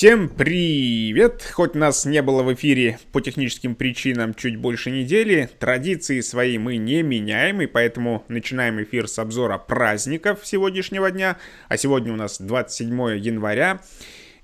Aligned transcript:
Всем 0.00 0.30
привет! 0.30 1.42
Хоть 1.52 1.74
нас 1.74 2.06
не 2.06 2.22
было 2.22 2.42
в 2.42 2.54
эфире 2.54 2.98
по 3.12 3.20
техническим 3.20 3.74
причинам 3.74 4.32
чуть 4.32 4.56
больше 4.56 4.90
недели, 4.90 5.50
традиции 5.58 6.22
свои 6.22 6.56
мы 6.56 6.78
не 6.78 7.02
меняем, 7.02 7.60
и 7.60 7.66
поэтому 7.66 8.24
начинаем 8.28 8.82
эфир 8.82 9.08
с 9.08 9.18
обзора 9.18 9.58
праздников 9.58 10.38
сегодняшнего 10.44 11.10
дня. 11.10 11.36
А 11.68 11.76
сегодня 11.76 12.14
у 12.14 12.16
нас 12.16 12.40
27 12.40 13.18
января, 13.18 13.82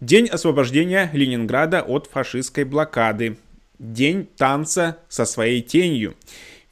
день 0.03 0.27
освобождения 0.27 1.09
Ленинграда 1.15 1.81
от 1.81 2.07
фашистской 2.07 2.65
блокады, 2.65 3.39
день 3.79 4.29
танца 4.37 4.99
со 5.09 5.25
своей 5.25 5.63
тенью. 5.63 6.17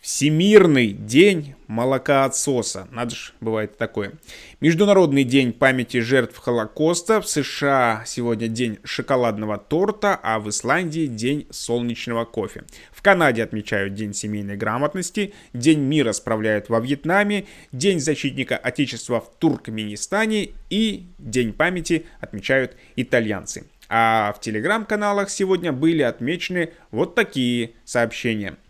Всемирный 0.05 0.89
день 0.89 1.55
молокоотсоса. 1.67 2.87
Надо 2.91 3.15
же, 3.15 3.33
бывает 3.41 3.79
такое. 3.79 4.13
Международный 4.61 5.25
день 5.25 5.55
памяти 5.55 6.01
жертв 6.01 6.37
Холокоста. 6.37 7.23
В 7.23 7.27
США 7.27 8.03
сегодня 8.05 8.49
день 8.49 8.79
шоколадного 8.85 9.57
торта, 9.57 10.21
а 10.23 10.41
в 10.41 10.51
Исландии 10.51 11.07
день 11.07 11.47
солнечного 11.51 12.27
кофе. 12.27 12.65
В 12.93 13.01
Канаде 13.01 13.43
отмечают 13.43 13.95
День 13.95 14.13
семейной 14.13 14.59
грамотности, 14.59 15.33
День 15.55 15.81
мира 15.81 16.13
справляют 16.13 16.69
во 16.69 16.81
Вьетнаме, 16.81 17.47
День 17.73 17.99
защитника 17.99 18.59
Отечества 18.59 19.23
в 19.23 19.31
Туркменистане 19.39 20.51
и 20.69 21.07
День 21.17 21.55
памяти 21.55 22.05
отмечают 22.21 22.77
итальянцы. 22.97 23.65
А 23.89 24.35
в 24.37 24.41
телеграм-каналах 24.43 25.31
сегодня 25.31 25.73
были 25.73 26.03
отмечены 26.03 26.75
вот 26.91 27.15
такие 27.15 27.71
сообщения– 27.87 28.57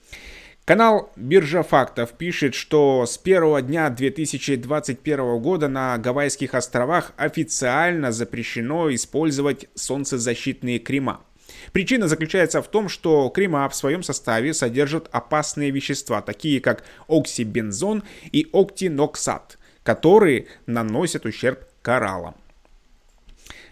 Канал 0.64 1.12
Биржа 1.14 1.62
фактов 1.62 2.14
пишет, 2.14 2.54
что 2.54 3.04
с 3.04 3.18
первого 3.18 3.60
дня 3.60 3.90
2021 3.90 5.38
года 5.38 5.68
на 5.68 5.98
Гавайских 5.98 6.54
островах 6.54 7.12
официально 7.18 8.12
запрещено 8.12 8.92
использовать 8.94 9.68
солнцезащитные 9.74 10.78
крема. 10.78 11.20
Причина 11.72 12.08
заключается 12.08 12.62
в 12.62 12.68
том, 12.68 12.88
что 12.88 13.28
крема 13.28 13.68
в 13.68 13.74
своем 13.74 14.02
составе 14.02 14.54
содержат 14.54 15.10
опасные 15.12 15.70
вещества, 15.70 16.22
такие 16.22 16.62
как 16.62 16.82
оксибензон 17.08 18.02
и 18.32 18.48
октиноксат, 18.50 19.58
которые 19.82 20.46
наносят 20.64 21.26
ущерб 21.26 21.62
кораллам. 21.82 22.36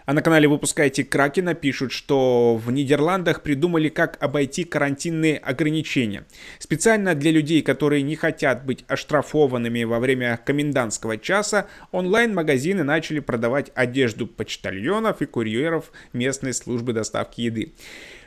А 0.05 0.15
на 0.15 0.23
канале 0.23 0.49
«Выпускайте 0.49 1.05
Кракена» 1.05 1.55
пишут, 1.55 1.93
что 1.93 2.57
в 2.57 2.73
Нидерландах 2.73 3.43
придумали, 3.43 3.89
как 3.89 4.21
обойти 4.21 4.65
карантинные 4.65 5.39
ограничения. 5.39 6.27
Специально 6.59 7.15
для 7.15 7.31
людей, 7.31 7.63
которые 7.63 8.03
не 8.03 8.17
хотят 8.17 8.67
быть 8.67 8.85
оштрафованными 8.89 9.85
во 9.85 10.01
время 10.01 10.41
комендантского 10.45 11.19
часа, 11.19 11.69
онлайн-магазины 11.93 12.83
начали 12.83 13.21
продавать 13.21 13.71
одежду 13.75 14.27
почтальонов 14.27 15.23
и 15.23 15.27
курьеров 15.27 15.93
местной 16.13 16.53
службы 16.53 16.93
доставки 16.93 17.43
еды. 17.43 17.73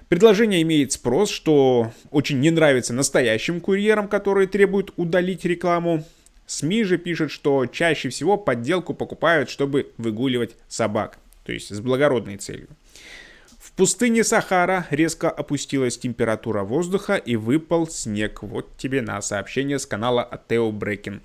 Предложение 0.07 0.61
имеет 0.61 0.93
спрос, 0.93 1.29
что 1.29 1.91
очень 2.11 2.39
не 2.39 2.51
нравится 2.51 2.93
настоящим 2.93 3.59
курьерам, 3.59 4.07
которые 4.07 4.47
требуют 4.47 4.93
удалить 4.95 5.43
рекламу. 5.43 6.05
СМИ 6.45 6.83
же 6.83 6.97
пишут, 6.97 7.31
что 7.31 7.65
чаще 7.65 8.09
всего 8.09 8.37
подделку 8.37 8.93
покупают, 8.93 9.49
чтобы 9.49 9.91
выгуливать 9.97 10.55
собак 10.67 11.17
то 11.45 11.53
есть 11.53 11.73
с 11.73 11.79
благородной 11.79 12.37
целью. 12.37 12.67
В 13.59 13.71
пустыне 13.71 14.23
Сахара 14.23 14.87
резко 14.89 15.29
опустилась 15.29 15.97
температура 15.97 16.63
воздуха 16.63 17.15
и 17.15 17.35
выпал 17.35 17.87
снег. 17.87 18.43
Вот 18.43 18.77
тебе 18.77 19.01
на 19.01 19.21
сообщение 19.21 19.79
с 19.79 19.85
канала 19.85 20.23
Атео 20.23 20.71
Брекин. 20.71 21.21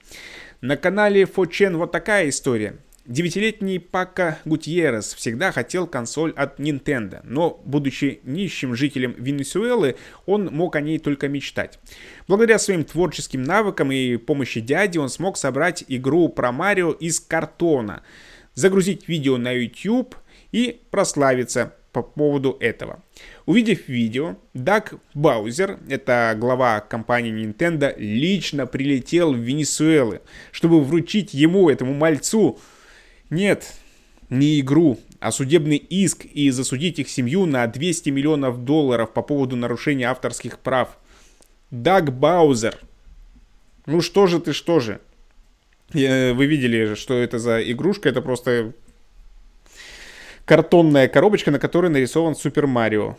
На 0.60 0.76
канале 0.76 1.26
Фочен 1.26 1.76
вот 1.76 1.92
такая 1.92 2.28
история. 2.28 2.76
Девятилетний 3.06 3.80
Пака 3.80 4.38
Гутьеррес 4.44 5.14
всегда 5.14 5.52
хотел 5.52 5.86
консоль 5.86 6.32
от 6.32 6.60
Nintendo, 6.60 7.20
но, 7.24 7.60
будучи 7.64 8.20
нищим 8.24 8.74
жителем 8.74 9.14
Венесуэлы, 9.18 9.96
он 10.26 10.46
мог 10.46 10.76
о 10.76 10.80
ней 10.80 10.98
только 10.98 11.28
мечтать. 11.28 11.78
Благодаря 12.28 12.58
своим 12.58 12.84
творческим 12.84 13.42
навыкам 13.42 13.90
и 13.90 14.16
помощи 14.16 14.60
дяди 14.60 14.98
он 14.98 15.08
смог 15.08 15.38
собрать 15.38 15.84
игру 15.88 16.28
про 16.28 16.52
Марио 16.52 16.92
из 16.92 17.20
картона– 17.20 18.02
загрузить 18.54 19.08
видео 19.08 19.36
на 19.36 19.52
YouTube 19.52 20.14
и 20.52 20.80
прославиться 20.90 21.74
по 21.92 22.02
поводу 22.02 22.56
этого. 22.60 23.02
Увидев 23.46 23.88
видео, 23.88 24.36
Даг 24.54 24.94
Баузер, 25.14 25.78
это 25.88 26.34
глава 26.38 26.80
компании 26.80 27.32
Nintendo, 27.32 27.92
лично 27.98 28.66
прилетел 28.66 29.32
в 29.32 29.38
Венесуэлы, 29.38 30.20
чтобы 30.52 30.82
вручить 30.82 31.34
ему, 31.34 31.68
этому 31.68 31.94
мальцу, 31.94 32.58
нет, 33.28 33.72
не 34.28 34.60
игру, 34.60 35.00
а 35.18 35.32
судебный 35.32 35.76
иск 35.76 36.24
и 36.24 36.50
засудить 36.50 36.98
их 36.98 37.08
семью 37.08 37.46
на 37.46 37.66
200 37.66 38.10
миллионов 38.10 38.64
долларов 38.64 39.12
по 39.12 39.22
поводу 39.22 39.56
нарушения 39.56 40.08
авторских 40.08 40.58
прав. 40.60 40.96
Даг 41.70 42.16
Баузер. 42.16 42.78
Ну 43.86 44.00
что 44.00 44.26
же 44.26 44.40
ты, 44.40 44.52
что 44.52 44.80
же? 44.80 45.00
Вы 45.92 46.46
видели, 46.46 46.94
что 46.94 47.18
это 47.18 47.38
за 47.38 47.60
игрушка? 47.70 48.08
Это 48.08 48.22
просто 48.22 48.72
картонная 50.44 51.08
коробочка, 51.08 51.50
на 51.50 51.58
которой 51.58 51.90
нарисован 51.90 52.34
Супер 52.34 52.66
Марио. 52.66 53.16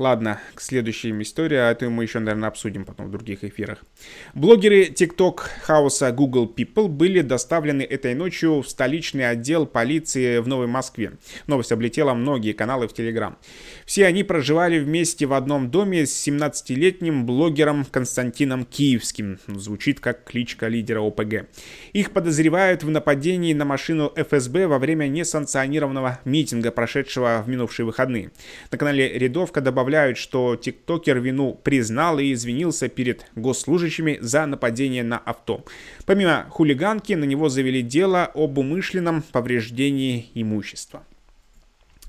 Ладно, 0.00 0.40
к 0.54 0.62
следующей 0.62 1.10
истории, 1.20 1.58
а 1.58 1.70
это 1.70 1.90
мы 1.90 2.04
еще, 2.04 2.20
наверное, 2.20 2.48
обсудим 2.48 2.86
потом 2.86 3.08
в 3.08 3.10
других 3.10 3.44
эфирах. 3.44 3.84
Блогеры 4.32 4.84
TikTok 4.84 5.40
хаоса 5.60 6.10
Google 6.10 6.50
People 6.56 6.88
были 6.88 7.20
доставлены 7.20 7.82
этой 7.82 8.14
ночью 8.14 8.62
в 8.62 8.68
столичный 8.70 9.28
отдел 9.28 9.66
полиции 9.66 10.38
в 10.38 10.48
Новой 10.48 10.68
Москве. 10.68 11.18
Новость 11.46 11.70
облетела 11.70 12.14
многие 12.14 12.54
каналы 12.54 12.88
в 12.88 12.94
Телеграм. 12.94 13.36
Все 13.84 14.06
они 14.06 14.24
проживали 14.24 14.78
вместе 14.78 15.26
в 15.26 15.34
одном 15.34 15.70
доме 15.70 16.06
с 16.06 16.26
17-летним 16.26 17.26
блогером 17.26 17.84
Константином 17.84 18.64
Киевским. 18.64 19.38
Звучит 19.48 20.00
как 20.00 20.24
кличка 20.24 20.68
лидера 20.68 21.02
ОПГ. 21.02 21.44
Их 21.92 22.12
подозревают 22.12 22.82
в 22.84 22.88
нападении 22.88 23.52
на 23.52 23.66
машину 23.66 24.10
ФСБ 24.16 24.66
во 24.66 24.78
время 24.78 25.08
несанкционированного 25.08 26.20
митинга, 26.24 26.70
прошедшего 26.70 27.44
в 27.44 27.50
минувшие 27.50 27.84
выходные. 27.84 28.30
На 28.70 28.78
канале 28.78 29.06
Рядовка 29.18 29.60
добавляют 29.60 29.89
добавляют, 29.90 30.18
что 30.18 30.54
тиктокер 30.54 31.18
вину 31.18 31.58
признал 31.64 32.20
и 32.20 32.32
извинился 32.32 32.88
перед 32.88 33.26
госслужащими 33.34 34.18
за 34.20 34.46
нападение 34.46 35.02
на 35.02 35.18
авто. 35.18 35.64
Помимо 36.06 36.46
хулиганки, 36.48 37.14
на 37.14 37.24
него 37.24 37.48
завели 37.48 37.82
дело 37.82 38.30
об 38.34 38.58
умышленном 38.58 39.22
повреждении 39.22 40.30
имущества. 40.34 41.02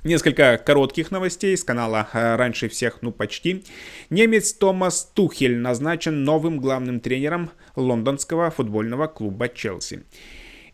Несколько 0.04 0.60
коротких 0.64 1.10
новостей 1.12 1.58
с 1.58 1.64
канала 1.64 2.08
э, 2.14 2.36
«Раньше 2.36 2.70
всех, 2.70 3.02
ну 3.02 3.12
почти». 3.12 3.64
Немец 4.12 4.54
Томас 4.54 5.12
Тухель 5.14 5.58
назначен 5.58 6.24
новым 6.24 6.60
главным 6.60 7.00
тренером 7.00 7.50
лондонского 7.76 8.52
футбольного 8.52 9.08
клуба 9.08 9.50
«Челси». 9.50 10.04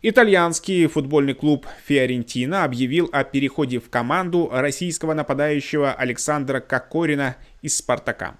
Итальянский 0.00 0.86
футбольный 0.86 1.34
клуб 1.34 1.66
Фиорентина 1.86 2.62
объявил 2.62 3.10
о 3.12 3.24
переходе 3.24 3.80
в 3.80 3.90
команду 3.90 4.48
российского 4.52 5.12
нападающего 5.12 5.92
Александра 5.92 6.60
Кокорина 6.60 7.36
из 7.62 7.78
«Спартака». 7.78 8.38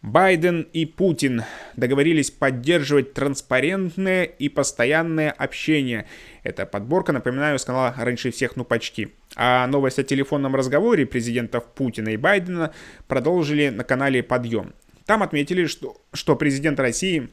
Байден 0.00 0.66
и 0.72 0.86
Путин 0.86 1.42
договорились 1.76 2.30
поддерживать 2.30 3.12
транспарентное 3.12 4.24
и 4.24 4.48
постоянное 4.48 5.30
общение. 5.32 6.06
Эта 6.42 6.64
подборка, 6.64 7.12
напоминаю, 7.12 7.58
с 7.58 7.64
канала 7.66 7.94
«Раньше 7.98 8.30
всех, 8.30 8.56
ну 8.56 8.64
почти». 8.64 9.08
А 9.36 9.66
новость 9.66 9.98
о 9.98 10.02
телефонном 10.02 10.56
разговоре 10.56 11.04
президентов 11.04 11.66
Путина 11.74 12.10
и 12.10 12.16
Байдена 12.16 12.72
продолжили 13.06 13.68
на 13.68 13.84
канале 13.84 14.22
«Подъем». 14.22 14.72
Там 15.04 15.22
отметили, 15.22 15.66
что, 15.66 15.98
что 16.14 16.36
президент 16.36 16.80
России 16.80 17.28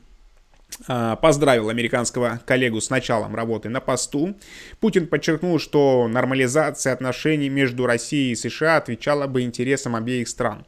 поздравил 0.88 1.70
американского 1.70 2.40
коллегу 2.46 2.82
с 2.82 2.90
началом 2.90 3.36
работы 3.36 3.70
на 3.70 3.80
посту. 3.82 4.36
Путин 4.80 5.08
подчеркнул, 5.08 5.60
что 5.60 6.08
нормализация 6.08 6.94
отношений 6.94 7.50
между 7.50 7.86
Россией 7.86 8.32
и 8.32 8.36
США 8.36 8.78
отвечала 8.78 9.28
бы 9.28 9.42
интересам 9.42 9.96
обеих 9.96 10.28
стран. 10.28 10.66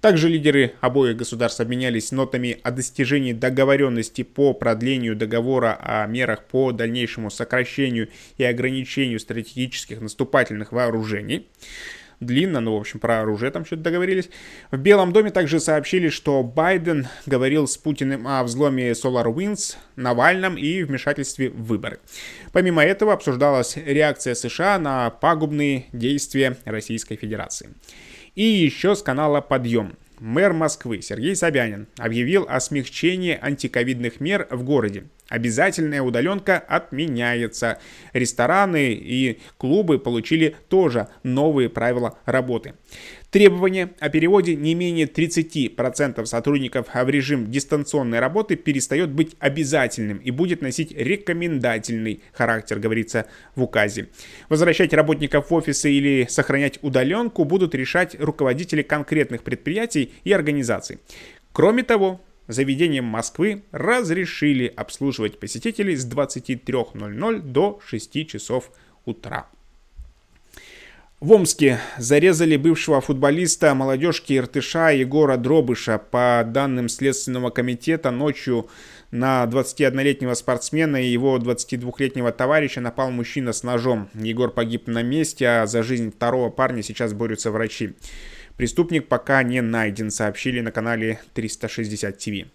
Также 0.00 0.28
лидеры 0.28 0.74
обоих 0.82 1.16
государств 1.16 1.60
обменялись 1.60 2.12
нотами 2.12 2.58
о 2.62 2.70
достижении 2.70 3.32
договоренности 3.32 4.22
по 4.22 4.52
продлению 4.52 5.16
договора 5.16 5.78
о 5.80 6.06
мерах 6.06 6.44
по 6.44 6.70
дальнейшему 6.70 7.30
сокращению 7.30 8.08
и 8.36 8.44
ограничению 8.44 9.18
стратегических 9.18 10.00
наступательных 10.00 10.70
вооружений 10.70 11.48
длинно, 12.20 12.60
но, 12.60 12.76
в 12.76 12.80
общем, 12.80 13.00
про 13.00 13.20
оружие 13.20 13.50
там 13.50 13.64
что-то 13.64 13.82
договорились. 13.82 14.30
В 14.70 14.76
Белом 14.76 15.12
доме 15.12 15.30
также 15.30 15.60
сообщили, 15.60 16.08
что 16.08 16.42
Байден 16.42 17.08
говорил 17.26 17.66
с 17.66 17.76
Путиным 17.76 18.26
о 18.26 18.42
взломе 18.42 18.92
SolarWinds, 18.92 19.76
Навальном 19.96 20.56
и 20.56 20.82
вмешательстве 20.82 21.50
в 21.50 21.64
выборы. 21.64 21.98
Помимо 22.52 22.84
этого 22.84 23.12
обсуждалась 23.12 23.76
реакция 23.76 24.34
США 24.34 24.78
на 24.78 25.10
пагубные 25.10 25.86
действия 25.92 26.56
Российской 26.64 27.16
Федерации. 27.16 27.70
И 28.34 28.42
еще 28.42 28.94
с 28.94 29.02
канала 29.02 29.40
«Подъем». 29.40 29.96
Мэр 30.18 30.54
Москвы 30.54 31.02
Сергей 31.02 31.36
Собянин 31.36 31.88
объявил 31.98 32.46
о 32.48 32.58
смягчении 32.60 33.38
антиковидных 33.40 34.20
мер 34.20 34.48
в 34.50 34.62
городе. 34.64 35.04
Обязательная 35.28 36.02
удаленка 36.02 36.58
отменяется. 36.58 37.78
Рестораны 38.12 38.92
и 38.92 39.40
клубы 39.58 39.98
получили 39.98 40.54
тоже 40.68 41.08
новые 41.24 41.68
правила 41.68 42.18
работы. 42.26 42.74
Требование 43.30 43.90
о 43.98 44.08
переводе 44.08 44.54
не 44.54 44.74
менее 44.74 45.06
30% 45.06 46.24
сотрудников 46.26 46.86
в 46.94 47.08
режим 47.08 47.50
дистанционной 47.50 48.20
работы 48.20 48.54
перестает 48.54 49.10
быть 49.10 49.36
обязательным 49.40 50.18
и 50.18 50.30
будет 50.30 50.62
носить 50.62 50.92
рекомендательный 50.92 52.22
характер, 52.32 52.78
говорится 52.78 53.26
в 53.56 53.64
указе. 53.64 54.08
Возвращать 54.48 54.94
работников 54.94 55.50
в 55.50 55.54
офисы 55.54 55.90
или 55.90 56.26
сохранять 56.30 56.78
удаленку 56.82 57.44
будут 57.44 57.74
решать 57.74 58.14
руководители 58.18 58.82
конкретных 58.82 59.42
предприятий 59.42 60.14
и 60.22 60.32
организаций. 60.32 60.98
Кроме 61.52 61.82
того, 61.82 62.20
заведениям 62.48 63.04
Москвы 63.04 63.64
разрешили 63.72 64.66
обслуживать 64.66 65.38
посетителей 65.38 65.96
с 65.96 66.08
23.00 66.08 67.40
до 67.40 67.80
6 67.86 68.28
часов 68.28 68.70
утра. 69.04 69.48
В 71.18 71.32
Омске 71.32 71.80
зарезали 71.96 72.58
бывшего 72.58 73.00
футболиста 73.00 73.74
молодежки 73.74 74.36
Иртыша 74.36 74.90
Егора 74.90 75.38
Дробыша. 75.38 75.96
По 75.96 76.44
данным 76.46 76.90
Следственного 76.90 77.48
комитета, 77.48 78.10
ночью 78.10 78.68
на 79.10 79.44
21-летнего 79.44 80.34
спортсмена 80.34 81.02
и 81.02 81.06
его 81.06 81.38
22-летнего 81.38 82.32
товарища 82.32 82.82
напал 82.82 83.10
мужчина 83.10 83.54
с 83.54 83.62
ножом. 83.62 84.10
Егор 84.12 84.50
погиб 84.50 84.88
на 84.88 85.02
месте, 85.02 85.48
а 85.48 85.66
за 85.66 85.82
жизнь 85.82 86.12
второго 86.12 86.50
парня 86.50 86.82
сейчас 86.82 87.14
борются 87.14 87.50
врачи. 87.50 87.94
Преступник 88.56 89.08
пока 89.08 89.42
не 89.42 89.60
найден, 89.60 90.10
сообщили 90.10 90.60
на 90.60 90.72
канале 90.72 91.20
360 91.34 92.18
ТВ. 92.18 92.48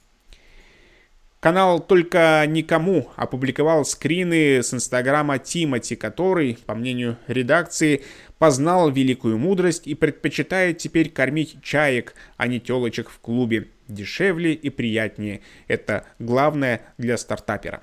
Канал 1.39 1.79
«Только 1.79 2.43
никому» 2.47 3.09
опубликовал 3.15 3.83
скрины 3.83 4.61
с 4.61 4.75
инстаграма 4.75 5.39
Тимати, 5.39 5.95
который, 5.95 6.59
по 6.67 6.75
мнению 6.75 7.17
редакции, 7.25 8.03
познал 8.37 8.91
великую 8.91 9.39
мудрость 9.39 9.87
и 9.87 9.95
предпочитает 9.95 10.77
теперь 10.77 11.09
кормить 11.09 11.57
чаек, 11.63 12.13
а 12.37 12.45
не 12.45 12.59
телочек 12.59 13.09
в 13.09 13.19
клубе. 13.19 13.69
Дешевле 13.87 14.53
и 14.53 14.69
приятнее. 14.69 15.41
Это 15.67 16.05
главное 16.19 16.81
для 16.99 17.17
стартапера. 17.17 17.81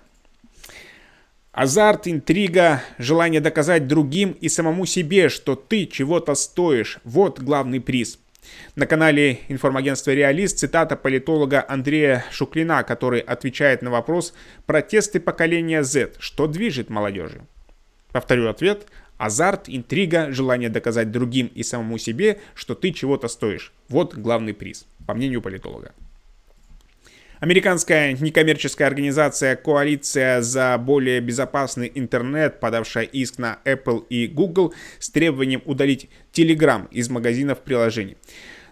Азарт, 1.61 2.07
интрига, 2.07 2.85
желание 2.99 3.41
доказать 3.41 3.89
другим 3.89 4.31
и 4.41 4.49
самому 4.49 4.87
себе, 4.87 5.29
что 5.29 5.57
ты 5.57 5.87
чего-то 5.87 6.37
стоишь– 6.37 7.01
вот 7.05 7.41
главный 7.41 7.81
приз– 7.81 8.21
на 8.77 8.87
канале 8.87 9.41
информагентства 9.49 10.13
«Реалист» 10.13 10.61
цитата 10.61 10.95
политолога 10.95 11.65
Андрея 11.69 12.25
Шуклина, 12.31 12.85
который 12.85 13.19
отвечает 13.19 13.83
на 13.83 13.91
вопрос 13.91 14.35
«Протесты 14.67 15.19
поколения 15.19 15.83
Z. 15.83 16.13
Что 16.21 16.47
движет 16.47 16.91
молодежи?» 16.91 17.41
Повторю 18.13 18.49
ответ. 18.49 18.87
Азарт, 19.17 19.65
интрига, 19.67 20.31
желание 20.31 20.69
доказать 20.69 21.11
другим 21.11 21.51
и 21.57 21.65
самому 21.65 21.99
себе, 21.99 22.39
что 22.55 22.77
ты 22.77 22.93
чего-то 22.93 23.27
стоишь. 23.27 23.73
Вот 23.89 24.15
главный 24.15 24.55
приз, 24.55 24.87
по 25.09 25.13
мнению 25.13 25.43
политолога. 25.43 25.93
Американская 27.41 28.15
некоммерческая 28.15 28.89
организация 28.89 29.55
«Коалиция 29.55 30.43
за 30.43 30.77
более 30.77 31.21
безопасный 31.21 31.91
интернет», 31.95 32.59
подавшая 32.59 33.05
иск 33.05 33.39
на 33.39 33.59
Apple 33.65 34.05
и 34.09 34.27
Google 34.27 34.75
с 34.99 35.09
требованием 35.09 35.63
удалить 35.65 36.11
Telegram 36.33 36.89
из 36.91 37.09
магазинов 37.09 37.61
приложений. 37.61 38.17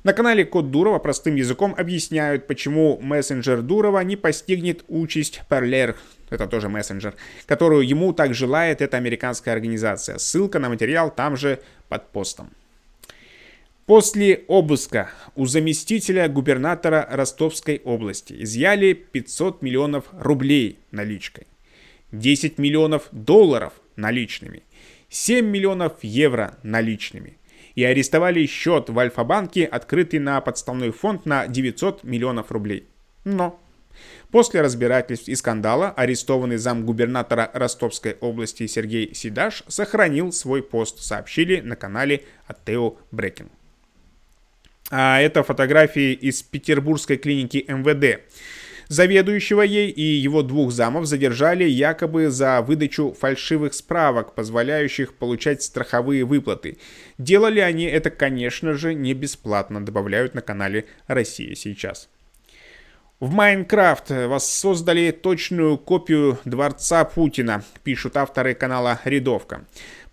На 0.02 0.12
канале 0.12 0.44
Код 0.44 0.72
Дурова 0.72 0.98
простым 0.98 1.36
языком 1.36 1.76
объясняют, 1.78 2.48
почему 2.48 2.98
мессенджер 3.00 3.62
Дурова 3.62 4.00
не 4.00 4.16
постигнет 4.16 4.84
участь 4.88 5.42
Parler, 5.48 5.94
это 6.30 6.48
тоже 6.48 6.68
мессенджер, 6.68 7.14
которую 7.46 7.86
ему 7.86 8.12
так 8.12 8.34
желает 8.34 8.82
эта 8.82 8.96
американская 8.96 9.54
организация. 9.54 10.18
Ссылка 10.18 10.58
на 10.58 10.68
материал 10.68 11.12
там 11.14 11.36
же 11.36 11.60
под 11.88 12.10
постом. 12.10 12.50
После 13.87 14.43
обыска 14.49 15.11
у 15.37 15.47
заместителя 15.47 16.29
губернатора 16.29 17.06
Ростовской 17.09 17.81
области 17.85 18.35
изъяли 18.43 18.94
500 18.94 19.62
миллионов 19.62 20.06
рублей 20.11 20.81
наличкой, 20.91 21.47
10 22.11 22.59
миллионов 22.59 23.06
долларов 23.12 23.75
наличными, 23.94 24.65
7 25.09 25.47
миллионов 25.47 26.03
евро 26.03 26.59
наличными 26.65 27.38
и 27.77 27.85
арестовали 27.85 28.44
счет 28.47 28.91
в 28.91 28.99
Альфа-банке, 28.99 29.65
открытый 29.65 30.19
на 30.19 30.41
подставной 30.41 30.91
фонд 30.91 31.25
на 31.25 31.47
900 31.47 32.03
миллионов 32.03 32.50
рублей. 32.50 32.88
Но 33.23 33.61
После 34.33 34.62
разбирательств 34.62 35.29
и 35.29 35.37
скандала 35.37 35.91
арестованный 35.91 36.56
замгубернатора 36.56 37.50
Ростовской 37.55 38.17
области 38.21 38.67
Сергей 38.67 39.15
Сидаш 39.15 39.62
сохранил 39.69 40.33
свой 40.33 40.62
пост, 40.62 41.00
сообщили 41.03 41.61
на 41.61 41.77
канале 41.77 42.25
Атео 42.49 42.97
Брекин. 43.12 43.49
А 44.91 45.21
это 45.21 45.43
фотографии 45.43 46.12
из 46.12 46.43
петербургской 46.43 47.17
клиники 47.17 47.65
МВД. 47.67 48.21
Заведующего 48.88 49.62
ей 49.62 49.91
и 49.91 50.03
его 50.03 50.43
двух 50.43 50.71
замов 50.71 51.06
задержали 51.06 51.65
якобы 51.65 52.31
за 52.31 52.62
выдачу 52.62 53.17
фальшивых 53.19 53.75
справок, 53.75 54.35
позволяющих 54.37 55.15
получать 55.15 55.62
страховые 55.62 56.25
выплаты. 56.25 56.79
Делали 57.19 57.59
они 57.59 57.85
это, 57.85 58.11
конечно 58.11 58.75
же, 58.75 58.94
не 58.94 59.12
бесплатно, 59.12 59.85
добавляют 59.85 60.35
на 60.35 60.41
канале 60.41 60.87
«Россия 61.09 61.56
сейчас». 61.56 62.09
В 63.19 63.33
Майнкрафт 63.33 64.11
воссоздали 64.11 65.11
точную 65.11 65.79
копию 65.79 66.38
дворца 66.44 67.03
Путина, 67.06 67.65
пишут 67.83 68.17
авторы 68.19 68.55
канала 68.55 69.00
«Рядовка». 69.05 69.65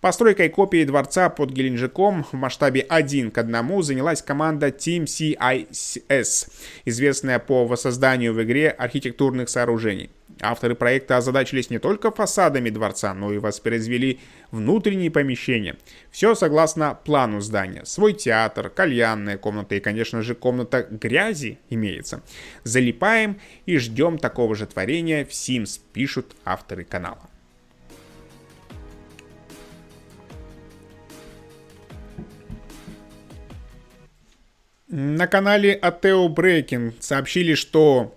Постройкой 0.04 0.50
копии 0.50 0.84
дворца 0.84 1.30
под 1.30 1.48
Геленджиком 1.48 2.24
в 2.24 2.34
масштабе 2.34 2.82
1 2.82 3.30
к 3.30 3.38
1 3.38 3.82
занялась 3.82 4.20
команда 4.20 4.66
Team 4.66 5.04
CIS, 5.04 6.50
известная 6.84 7.38
по 7.38 7.64
воссозданию 7.64 8.34
в 8.34 8.42
игре 8.42 8.68
архитектурных 8.68 9.48
сооружений. 9.48 10.10
Авторы 10.42 10.74
проекта 10.74 11.16
озадачились 11.16 11.70
не 11.70 11.78
только 11.78 12.10
фасадами 12.10 12.68
дворца, 12.68 13.14
но 13.14 13.32
и 13.32 13.38
воспроизвели 13.38 14.20
внутренние 14.50 15.10
помещения. 15.10 15.78
Все 16.10 16.34
согласно 16.34 16.98
плану 17.02 17.40
здания. 17.40 17.86
Свой 17.86 18.12
театр, 18.12 18.68
кальянная 18.68 19.38
комната 19.38 19.74
и, 19.74 19.80
конечно 19.80 20.20
же, 20.20 20.34
комната 20.34 20.82
грязи 20.82 21.60
имеется. 21.70 22.22
Залипаем 22.62 23.40
и 23.64 23.78
ждем 23.78 24.18
такого 24.18 24.54
же 24.54 24.66
творения 24.66 25.24
в 25.24 25.30
Sims, 25.30 25.80
пишут 25.94 26.36
авторы 26.44 26.84
канала. 26.84 27.30
На 34.96 35.26
канале 35.26 35.74
Атео 35.74 36.28
Брейкинг 36.28 36.94
сообщили, 37.00 37.54
что 37.54 38.16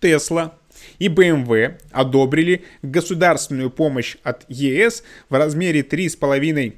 Tesla 0.00 0.50
и 0.98 1.06
BMW 1.06 1.78
одобрили 1.92 2.64
государственную 2.82 3.70
помощь 3.70 4.16
от 4.24 4.44
ЕС 4.48 5.04
в 5.28 5.34
размере 5.38 5.82
3,5 5.82 6.74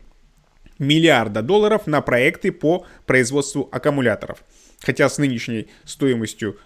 миллиарда 0.78 1.40
долларов 1.40 1.86
на 1.86 2.02
проекты 2.02 2.52
по 2.52 2.84
производству 3.06 3.66
аккумуляторов. 3.72 4.44
Хотя 4.82 5.08
с 5.08 5.16
нынешней 5.16 5.68
стоимостью 5.84 6.58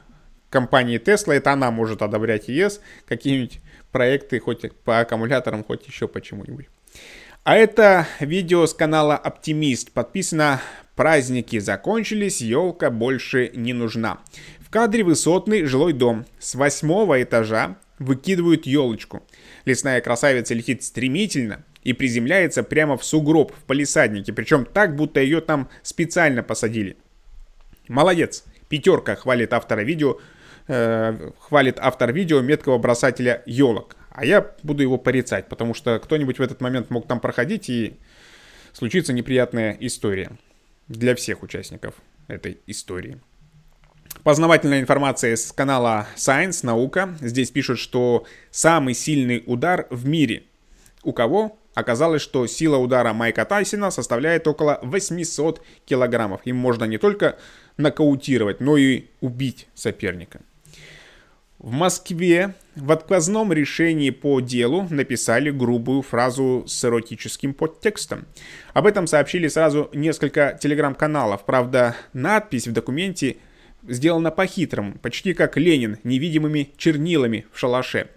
компании 0.50 0.98
Tesla, 0.98 1.34
это 1.34 1.52
она 1.52 1.70
может 1.70 2.02
одобрять 2.02 2.48
ЕС, 2.48 2.80
какие-нибудь 3.06 3.60
проекты 3.92 4.40
хоть 4.40 4.74
по 4.78 4.98
аккумуляторам, 4.98 5.62
хоть 5.62 5.86
еще 5.86 6.08
почему-нибудь. 6.08 6.66
А 7.44 7.56
это 7.56 8.08
видео 8.18 8.66
с 8.66 8.74
канала 8.74 9.16
Оптимист. 9.16 9.92
Подписано 9.92 10.60
Праздники 10.98 11.60
закончились, 11.60 12.40
елка 12.40 12.90
больше 12.90 13.52
не 13.54 13.72
нужна. 13.72 14.18
В 14.58 14.68
кадре 14.68 15.04
высотный 15.04 15.64
жилой 15.64 15.92
дом. 15.92 16.26
С 16.40 16.56
восьмого 16.56 17.22
этажа 17.22 17.76
выкидывают 18.00 18.66
елочку. 18.66 19.22
Лесная 19.64 20.00
красавица 20.00 20.54
летит 20.54 20.82
стремительно 20.82 21.64
и 21.84 21.92
приземляется 21.92 22.64
прямо 22.64 22.98
в 22.98 23.04
сугроб 23.04 23.52
в 23.52 23.62
палисаднике, 23.62 24.32
причем 24.32 24.64
так, 24.64 24.96
будто 24.96 25.20
ее 25.20 25.40
там 25.40 25.68
специально 25.84 26.42
посадили. 26.42 26.96
Молодец. 27.86 28.42
Пятерка 28.68 29.14
хвалит 29.14 29.52
автора 29.52 29.82
видео, 29.82 30.18
э, 30.66 31.30
хвалит 31.38 31.76
автор 31.78 32.12
видео 32.12 32.40
меткого 32.40 32.76
бросателя 32.78 33.44
елок. 33.46 33.94
А 34.10 34.24
я 34.24 34.50
буду 34.64 34.82
его 34.82 34.98
порицать, 34.98 35.46
потому 35.48 35.74
что 35.74 36.00
кто-нибудь 36.00 36.40
в 36.40 36.42
этот 36.42 36.60
момент 36.60 36.90
мог 36.90 37.06
там 37.06 37.20
проходить 37.20 37.70
и 37.70 37.96
случится 38.72 39.12
неприятная 39.12 39.76
история 39.78 40.32
для 40.88 41.14
всех 41.14 41.42
участников 41.42 41.94
этой 42.26 42.58
истории. 42.66 43.18
Познавательная 44.22 44.80
информация 44.80 45.36
с 45.36 45.52
канала 45.52 46.06
Science, 46.16 46.60
наука. 46.64 47.16
Здесь 47.20 47.50
пишут, 47.50 47.78
что 47.78 48.26
самый 48.50 48.94
сильный 48.94 49.42
удар 49.46 49.86
в 49.90 50.06
мире. 50.06 50.42
У 51.02 51.12
кого? 51.12 51.58
Оказалось, 51.74 52.22
что 52.22 52.46
сила 52.46 52.76
удара 52.76 53.12
Майка 53.12 53.44
Тайсона 53.44 53.90
составляет 53.90 54.48
около 54.48 54.80
800 54.82 55.62
килограммов. 55.86 56.40
Им 56.44 56.56
можно 56.56 56.84
не 56.84 56.98
только 56.98 57.38
нокаутировать, 57.76 58.60
но 58.60 58.76
и 58.76 59.04
убить 59.20 59.68
соперника. 59.74 60.40
В 61.58 61.72
Москве 61.72 62.54
в 62.76 62.92
отказном 62.92 63.52
решении 63.52 64.10
по 64.10 64.38
делу 64.38 64.86
написали 64.90 65.50
грубую 65.50 66.02
фразу 66.02 66.62
с 66.68 66.84
эротическим 66.84 67.52
подтекстом. 67.52 68.26
Об 68.74 68.86
этом 68.86 69.08
сообщили 69.08 69.48
сразу 69.48 69.90
несколько 69.92 70.56
телеграм-каналов. 70.60 71.44
Правда, 71.44 71.96
надпись 72.12 72.68
в 72.68 72.72
документе 72.72 73.38
сделана 73.88 74.30
по-хитрому, 74.30 74.98
почти 75.02 75.34
как 75.34 75.56
Ленин, 75.56 75.98
невидимыми 76.04 76.70
чернилами 76.76 77.46
в 77.52 77.58
шалаше. 77.58 78.08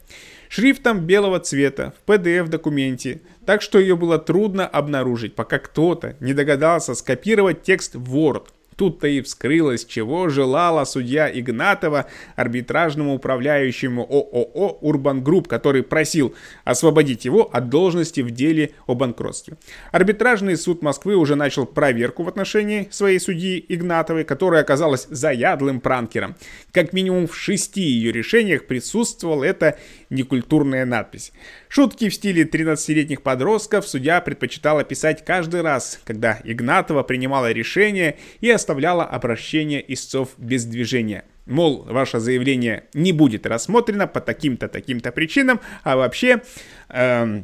Шрифтом 0.48 1.00
белого 1.08 1.40
цвета 1.40 1.96
в 1.98 2.12
PDF-документе, 2.12 3.22
так 3.48 3.64
что 3.64 3.80
ее 3.80 3.96
было 3.96 4.20
трудно 4.20 4.68
обнаружить, 4.68 5.34
пока 5.34 5.58
кто-то 5.58 6.16
не 6.20 6.36
догадался 6.36 6.94
скопировать 6.94 7.64
текст 7.64 7.96
в 7.96 8.16
Word– 8.16 8.50
Тут-то 8.82 9.06
и 9.06 9.22
вскрылось, 9.22 9.86
чего 9.86 10.28
желала 10.30 10.86
судья 10.86 11.30
Игнатова 11.32 12.08
арбитражному 12.36 13.14
управляющему 13.14 14.02
ООО 14.02 14.80
«Урбан 14.82 15.24
Групп», 15.24 15.48
который 15.48 15.84
просил 15.84 16.34
освободить 16.64 17.24
его 17.24 17.48
от 17.54 17.70
должности 17.70 18.22
в 18.22 18.32
деле 18.32 18.72
о 18.88 18.96
банкротстве. 18.96 19.58
Арбитражный 19.92 20.58
суд 20.58 20.82
Москвы 20.82 21.16
уже 21.16 21.36
начал 21.36 21.68
проверку 21.68 22.24
в 22.24 22.28
отношении 22.28 22.88
своей 22.90 23.20
судьи 23.20 23.64
Игнатовой, 23.70 24.24
которая 24.24 24.62
оказалась 24.64 25.06
заядлым 25.12 25.80
пранкером. 25.80 26.36
Как 26.72 26.92
минимум 26.92 27.28
в 27.28 27.36
шести 27.36 27.82
ее 27.82 28.12
решениях 28.12 28.66
присутствовала 28.66 29.44
эта 29.44 29.78
некультурная 30.12 30.86
надпись. 30.86 31.32
Шутки 31.70 32.10
в 32.10 32.14
стиле 32.14 32.44
13-летних 32.44 33.24
подростков 33.24 33.88
судья 33.88 34.22
предпочитала 34.22 34.84
писать 34.84 35.26
каждый 35.26 35.62
раз, 35.62 36.00
когда 36.04 36.40
Игнатова 36.44 37.02
принимала 37.02 37.52
решение 37.52 38.18
и 38.42 38.52
оставляла 38.52 39.06
обращение 39.06 39.84
истцов 39.92 40.30
без 40.38 40.66
движения. 40.66 41.24
Мол, 41.48 41.84
ваше 41.84 42.20
заявление 42.20 42.84
не 42.94 43.14
будет 43.14 43.48
рассмотрено 43.48 44.06
по 44.06 44.22
таким-то, 44.22 44.68
таким-то 44.68 45.12
причинам, 45.12 45.60
а 45.84 45.96
вообще, 45.96 46.42
э, 46.90 47.44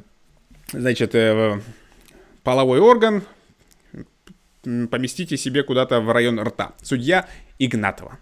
значит, 0.71 1.15
э, 1.15 1.59
половой 2.43 2.79
орган 2.79 3.24
поместите 4.63 5.38
себе 5.38 5.63
куда-то 5.63 6.01
в 6.01 6.12
район 6.12 6.39
рта. 6.39 6.74
Судья 6.81 7.27
Игнатова. 7.57 8.19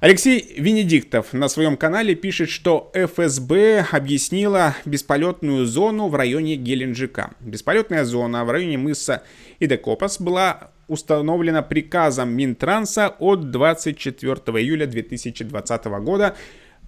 Алексей 0.00 0.54
Венедиктов 0.58 1.32
на 1.32 1.48
своем 1.48 1.76
канале 1.76 2.14
пишет, 2.14 2.50
что 2.50 2.90
ФСБ 2.94 3.86
объяснила 3.90 4.76
бесполетную 4.84 5.66
зону 5.66 6.08
в 6.08 6.14
районе 6.14 6.56
Геленджика. 6.56 7.32
Бесполетная 7.40 8.04
зона 8.04 8.44
в 8.44 8.50
районе 8.50 8.78
мыса 8.78 9.22
Идекопас 9.60 10.20
была 10.20 10.70
установлена 10.86 11.62
приказом 11.62 12.30
Минтранса 12.30 13.08
от 13.18 13.50
24 13.50 14.34
июля 14.58 14.86
2020 14.86 15.84
года 16.02 16.36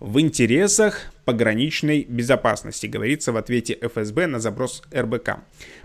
в 0.00 0.18
интересах 0.18 1.12
пограничной 1.26 2.04
безопасности, 2.08 2.86
говорится 2.86 3.32
в 3.32 3.36
ответе 3.36 3.78
ФСБ 3.80 4.26
на 4.26 4.40
заброс 4.40 4.82
РБК. 4.94 5.40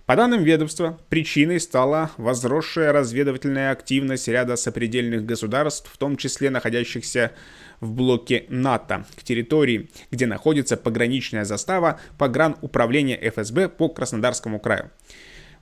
По 0.06 0.16
данным 0.16 0.44
ведомства, 0.44 0.98
причиной 1.10 1.60
стала 1.60 2.12
возросшая 2.18 2.94
разведывательная 2.94 3.72
активность 3.72 4.30
ряда 4.30 4.56
сопредельных 4.56 5.26
государств, 5.26 5.92
в 5.92 5.98
том 5.98 6.16
числе 6.16 6.50
находящихся 6.50 7.34
в 7.82 7.92
блоке 7.92 8.46
НАТО, 8.48 9.06
к 9.18 9.24
территории, 9.24 9.90
где 10.12 10.26
находится 10.28 10.78
пограничная 10.78 11.44
застава 11.44 12.00
погрануправления 12.18 13.20
ФСБ 13.30 13.68
по 13.68 13.90
Краснодарскому 13.90 14.60
краю. 14.60 14.92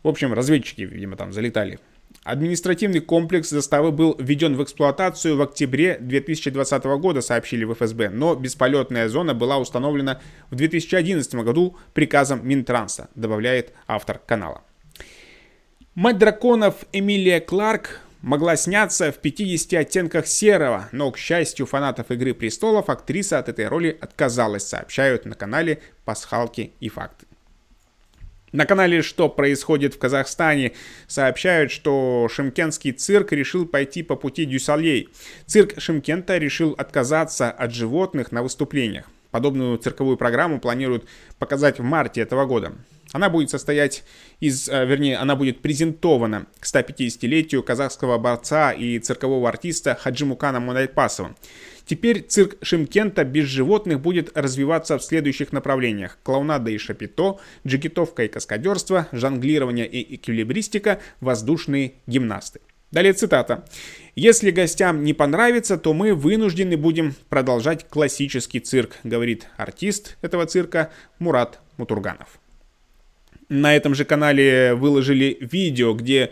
В 0.03 0.07
общем, 0.07 0.31
разведчики, 0.31 0.81
видимо, 0.81 1.15
там 1.15 1.33
залетали 1.33 1.79
Административный 2.23 3.01
комплекс 3.01 3.49
заставы 3.49 3.91
был 3.91 4.15
введен 4.17 4.55
в 4.55 4.63
эксплуатацию 4.63 5.35
в 5.35 5.41
октябре 5.41 5.97
2020 5.99 6.83
года, 6.85 7.21
сообщили 7.21 7.65
в 7.65 7.73
ФСБ, 7.73 8.09
но 8.09 8.33
бесполетная 8.35 9.09
зона 9.09 9.33
была 9.33 9.57
установлена 9.57 10.21
в 10.49 10.55
2011 10.55 11.35
году 11.35 11.75
приказом 11.93 12.47
Минтранса, 12.47 13.09
добавляет 13.15 13.73
автор 13.87 14.19
канала. 14.25 14.61
Мать 15.95 16.17
драконов 16.17 16.85
Эмилия 16.93 17.41
Кларк 17.41 17.99
могла 18.21 18.55
сняться 18.55 19.11
в 19.11 19.17
50 19.17 19.73
оттенках 19.73 20.25
серого, 20.25 20.87
но, 20.93 21.11
к 21.11 21.17
счастью 21.17 21.65
фанатов 21.65 22.09
«Игры 22.09 22.33
престолов», 22.33 22.89
актриса 22.89 23.37
от 23.37 23.49
этой 23.49 23.67
роли 23.67 23.97
отказалась, 23.99 24.65
сообщают 24.65 25.25
на 25.25 25.35
канале 25.35 25.81
«Пасхалки 26.05 26.71
и 26.79 26.87
факты». 26.87 27.27
На 28.53 28.67
канале 28.67 29.01
«Что 29.01 29.29
происходит 29.29 29.95
в 29.95 29.97
Казахстане» 29.97 30.73
сообщают, 31.07 31.71
что 31.71 32.27
шимкентский 32.31 32.91
цирк 32.91 33.31
решил 33.31 33.65
пойти 33.65 34.03
по 34.03 34.15
пути 34.15 34.45
Дю 34.45 34.67
Солей. 34.67 35.09
Цирк 35.47 35.73
Шимкента 35.79 36.37
решил 36.37 36.75
отказаться 36.77 37.49
от 37.49 37.73
животных 37.73 38.31
на 38.31 38.43
выступлениях. 38.43 39.09
Подобную 39.31 39.79
цирковую 39.79 40.17
программу 40.17 40.59
планируют 40.59 41.05
показать 41.39 41.79
в 41.79 41.83
марте 41.83 42.21
этого 42.21 42.45
года. 42.45 42.73
Она 43.11 43.29
будет 43.29 43.49
состоять 43.49 44.03
из, 44.39 44.69
э, 44.69 44.85
вернее, 44.85 45.17
она 45.17 45.35
будет 45.35 45.63
презентована 45.63 46.45
к 46.59 46.65
150-летию 46.65 47.63
казахского 47.63 48.19
борца 48.19 48.71
и 48.71 48.99
циркового 48.99 49.49
артиста 49.49 49.95
Хаджимукана 49.95 50.59
Мунайпасова. 50.59 51.35
Теперь 51.85 52.21
цирк 52.21 52.55
Шимкента 52.61 53.23
без 53.23 53.45
животных 53.45 53.99
будет 53.99 54.37
развиваться 54.37 54.97
в 54.97 55.03
следующих 55.03 55.51
направлениях. 55.51 56.17
Клоунада 56.23 56.71
и 56.71 56.77
шапито, 56.77 57.39
джигитовка 57.67 58.23
и 58.23 58.27
каскадерство, 58.27 59.07
жонглирование 59.11 59.87
и 59.87 60.15
эквилибристика, 60.15 60.99
воздушные 61.19 61.93
гимнасты. 62.07 62.61
Далее 62.91 63.13
цитата. 63.13 63.65
«Если 64.15 64.51
гостям 64.51 65.03
не 65.03 65.13
понравится, 65.13 65.79
то 65.79 65.93
мы 65.93 66.13
вынуждены 66.13 66.77
будем 66.77 67.15
продолжать 67.27 67.87
классический 67.89 68.59
цирк», 68.59 68.97
говорит 69.03 69.47
артист 69.57 70.17
этого 70.21 70.45
цирка 70.45 70.91
Мурат 71.17 71.59
Мутурганов. 71.77 72.39
На 73.49 73.75
этом 73.75 73.95
же 73.95 74.05
канале 74.05 74.75
выложили 74.75 75.37
видео, 75.41 75.93
где 75.93 76.31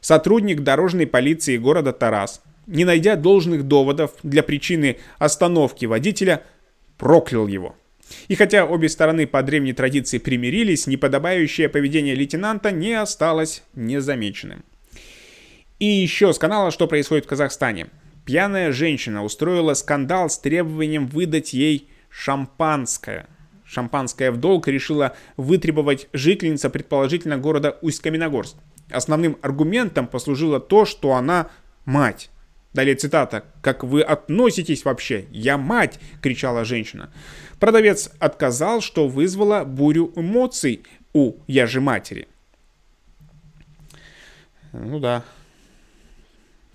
сотрудник 0.00 0.60
дорожной 0.60 1.06
полиции 1.06 1.58
города 1.58 1.92
Тарас 1.92 2.42
не 2.70 2.84
найдя 2.84 3.16
должных 3.16 3.64
доводов 3.64 4.12
для 4.22 4.42
причины 4.42 4.98
остановки 5.18 5.86
водителя, 5.86 6.44
проклял 6.96 7.48
его. 7.48 7.76
И 8.28 8.36
хотя 8.36 8.64
обе 8.64 8.88
стороны 8.88 9.26
по 9.26 9.42
древней 9.42 9.72
традиции 9.72 10.18
примирились, 10.18 10.86
неподобающее 10.86 11.68
поведение 11.68 12.14
лейтенанта 12.14 12.70
не 12.70 12.94
осталось 12.94 13.62
незамеченным. 13.74 14.64
И 15.78 15.86
еще 15.86 16.32
с 16.32 16.38
канала 16.38 16.70
«Что 16.70 16.86
происходит 16.86 17.24
в 17.24 17.28
Казахстане». 17.28 17.88
Пьяная 18.24 18.70
женщина 18.70 19.24
устроила 19.24 19.74
скандал 19.74 20.30
с 20.30 20.38
требованием 20.38 21.08
выдать 21.08 21.52
ей 21.52 21.88
шампанское. 22.08 23.26
Шампанское 23.64 24.30
в 24.30 24.36
долг 24.36 24.68
решила 24.68 25.16
вытребовать 25.36 26.08
жительница, 26.12 26.70
предположительно, 26.70 27.38
города 27.38 27.78
Усть-Каменогорск. 27.82 28.56
Основным 28.90 29.38
аргументом 29.42 30.06
послужило 30.06 30.60
то, 30.60 30.84
что 30.84 31.14
она 31.14 31.50
мать. 31.84 32.30
Далее 32.72 32.94
цитата. 32.94 33.44
«Как 33.62 33.82
вы 33.82 34.02
относитесь 34.02 34.84
вообще? 34.84 35.26
Я 35.30 35.58
мать!»– 35.58 35.98
кричала 36.22 36.64
женщина. 36.64 37.12
Продавец 37.58 38.10
отказал, 38.20 38.80
что 38.80 39.08
вызвало 39.08 39.64
бурю 39.64 40.12
эмоций 40.14 40.84
у 41.12 41.34
«я 41.46 41.66
же 41.66 41.80
матери». 41.80 42.28
Ну 44.72 45.00
да, 45.00 45.24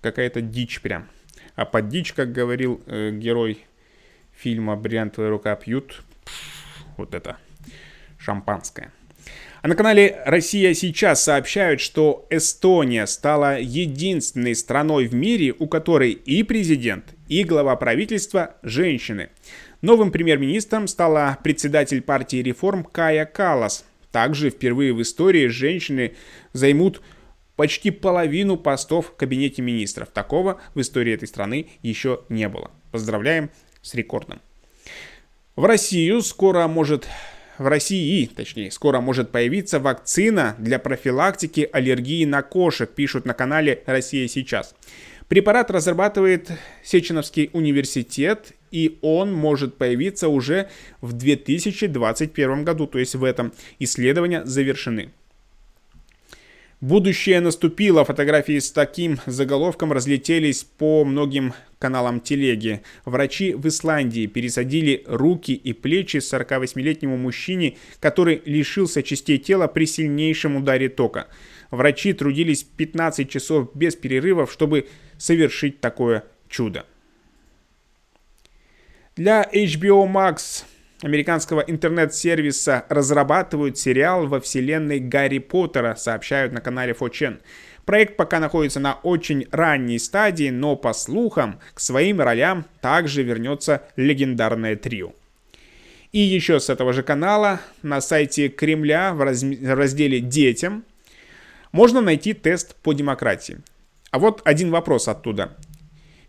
какая-то 0.02 0.42
дичь 0.42 0.82
прям. 0.82 1.08
А 1.56 1.64
под 1.64 1.88
дичь, 1.88 2.12
как 2.12 2.34
говорил 2.34 2.82
э, 2.88 3.12
герой 3.12 3.66
фильма 4.34 4.76
«Бриллиантовая 4.76 5.30
рука 5.30 5.56
пьют», 5.56 6.04
вот 6.98 7.14
это 7.14 7.38
шампанское. 8.18 8.92
А 9.66 9.68
на 9.68 9.76
канале 9.76 10.22
«Россия 10.28 10.76
сейчас» 10.76 11.24
сообщают, 11.24 11.82
что 11.82 12.28
Эстония 12.30 13.08
стала 13.08 13.60
единственной 13.60 14.54
страной 14.54 15.08
в 15.08 15.16
мире, 15.16 15.56
у 15.58 15.66
которой 15.66 16.12
и 16.12 16.44
президент, 16.44 17.16
и 17.30 17.44
глава 17.44 17.76
правительства– 17.76 18.58
женщины. 18.62 19.30
Новым 19.82 20.12
премьер-министром 20.12 20.88
стала 20.88 21.40
председатель 21.44 22.04
партии 22.04 22.44
реформ 22.44 22.84
Кая 22.84 23.26
Калас. 23.26 23.86
Также 24.12 24.52
впервые 24.52 24.94
в 24.94 25.02
истории 25.02 25.48
женщины 25.48 26.14
займут 26.54 27.02
почти 27.56 27.90
половину 27.90 28.58
постов 28.58 29.08
в 29.08 29.16
кабинете 29.16 29.64
министров. 29.64 30.10
Такого 30.10 30.62
в 30.76 30.82
истории 30.82 31.16
этой 31.16 31.28
страны 31.28 31.70
еще 31.82 32.22
не 32.30 32.48
было. 32.50 32.70
Поздравляем 32.92 33.50
с 33.82 33.96
рекордом. 33.96 34.44
В 35.56 35.66
Россию 35.66 36.22
скоро 36.22 36.68
может 36.68 37.08
в 37.58 37.68
России, 37.68 38.26
точнее, 38.26 38.72
скоро 38.72 39.02
может 39.02 39.32
появиться 39.32 39.80
вакцина 39.80 40.56
для 40.58 40.80
профилактики 40.80 41.70
аллергии 41.72 42.26
на 42.26 42.42
кошек, 42.42 42.90
пишут 42.90 43.26
на 43.26 43.34
канале 43.34 43.84
«Россия 43.86 44.28
сейчас». 44.28 44.76
Препарат 45.28 45.72
разрабатывает 45.72 46.52
Сеченовский 46.84 47.50
университет, 47.54 48.54
и 48.70 49.00
он 49.02 49.34
может 49.34 49.76
появиться 49.78 50.28
уже 50.28 50.70
в 51.02 51.14
2021 51.14 52.64
году, 52.64 52.86
то 52.86 53.00
есть 53.00 53.16
в 53.16 53.24
этом 53.24 53.52
исследования 53.80 54.46
завершены. 54.46 55.12
Будущее 56.86 57.40
наступило. 57.40 58.06
Фотографии 58.06 58.60
с 58.60 58.72
таким 58.72 59.20
заголовком 59.26 59.92
разлетелись 59.92 60.64
по 60.64 61.04
многим 61.04 61.56
каналам 61.80 62.20
телеги. 62.20 62.84
Врачи 63.06 63.56
в 63.56 63.68
Исландии 63.68 64.28
пересадили 64.28 65.04
руки 65.08 65.52
и 65.54 65.74
плечи 65.74 66.18
48-летнему 66.18 67.18
мужчине, 67.18 67.78
который 68.00 68.44
лишился 68.46 69.02
частей 69.02 69.40
тела 69.40 69.66
при 69.66 69.86
сильнейшем 69.86 70.58
ударе 70.58 70.88
тока. 70.88 71.28
Врачи 71.72 72.14
трудились 72.14 72.62
15 72.62 73.32
часов 73.32 73.72
без 73.74 73.96
перерывов, 73.96 74.52
чтобы 74.52 74.88
совершить 75.18 75.82
такое 75.82 76.24
чудо. 76.50 76.86
Для 79.16 79.42
HBO 79.52 80.06
Max 80.06 80.66
американского 81.02 81.62
интернет-сервиса 81.62 82.86
разрабатывают 82.90 83.78
сериал 83.78 84.28
во 84.28 84.40
вселенной 84.40 85.00
Гарри 85.00 85.40
Поттера, 85.40 85.96
сообщают 85.96 86.54
на 86.54 86.62
канале 86.62 86.94
Фочен. 86.94 87.42
Проект 87.86 88.18
пока 88.18 88.40
находится 88.40 88.80
на 88.80 88.96
очень 89.04 89.48
ранней 89.52 90.00
стадии, 90.00 90.50
но 90.50 90.76
по 90.76 90.94
слухам 90.94 91.60
к 91.74 91.80
своим 91.80 92.20
ролям 92.20 92.66
также 92.82 93.22
вернется 93.22 93.84
легендарное 93.96 94.76
трио. 94.76 95.14
И 96.12 96.20
еще 96.20 96.60
с 96.60 96.70
этого 96.70 96.94
же 96.94 97.04
канала 97.04 97.60
на 97.84 98.02
сайте 98.02 98.48
Кремля 98.48 99.14
в 99.14 99.22
разделе 99.22 100.20
«Детям» 100.20 100.86
можно 101.72 102.00
найти 102.00 102.34
тест 102.34 102.76
по 102.76 102.94
демократии. 102.94 103.60
А 104.12 104.18
вот 104.18 104.42
один 104.46 104.72
вопрос 104.72 105.10
оттуда. 105.10 105.58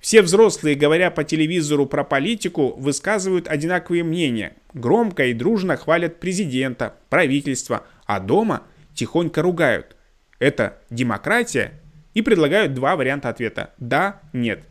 Все 0.07 0.23
взрослые, 0.23 0.77
говоря 0.77 1.11
по 1.11 1.25
телевизору 1.25 1.85
про 1.85 2.05
политику, 2.05 2.77
высказывают 2.79 3.49
одинаковые 3.49 4.05
мнения. 4.05 4.55
Громко 4.73 5.25
и 5.27 5.35
дружно 5.35 5.77
хвалят 5.77 6.21
президента, 6.21 6.95
правительство, 7.09 7.83
а 8.05 8.21
дома 8.21 8.63
тихонько 8.95 9.43
ругают. 9.43 9.97
Это 10.39 10.79
демократия? 10.91 11.73
И 12.15 12.23
предлагают 12.23 12.73
два 12.73 12.95
варианта 12.95 13.31
ответа. 13.31 13.75
Да, 13.79 14.21
нет. 14.33 14.63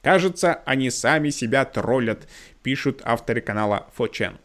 Кажется, 0.00 0.62
они 0.64 0.88
сами 0.88 1.28
себя 1.28 1.66
троллят, 1.66 2.26
пишут 2.62 3.02
авторы 3.04 3.42
канала 3.42 3.88
Фочен. 3.94 4.38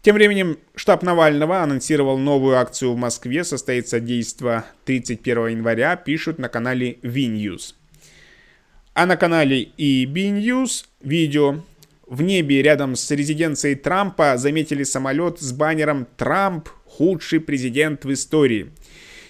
Тем 0.00 0.14
временем 0.14 0.58
штаб 0.76 1.02
Навального 1.02 1.60
анонсировал 1.60 2.18
новую 2.18 2.56
акцию 2.56 2.92
в 2.92 2.96
Москве. 2.96 3.42
Состоится 3.42 3.98
действо 3.98 4.64
31 4.84 5.48
января, 5.48 5.96
пишут 5.96 6.38
на 6.38 6.48
канале 6.48 7.00
V-News. 7.02 7.74
А 8.98 9.06
на 9.06 9.16
канале 9.16 9.68
EB 9.78 10.12
News 10.12 10.84
видео 11.00 11.60
в 12.08 12.20
небе 12.20 12.62
рядом 12.62 12.96
с 12.96 13.08
резиденцией 13.12 13.76
Трампа 13.76 14.36
заметили 14.36 14.82
самолет 14.82 15.38
с 15.38 15.52
баннером 15.52 16.08
«Трамп– 16.16 16.68
худший 16.84 17.38
президент 17.38 18.04
в 18.04 18.12
истории». 18.12 18.72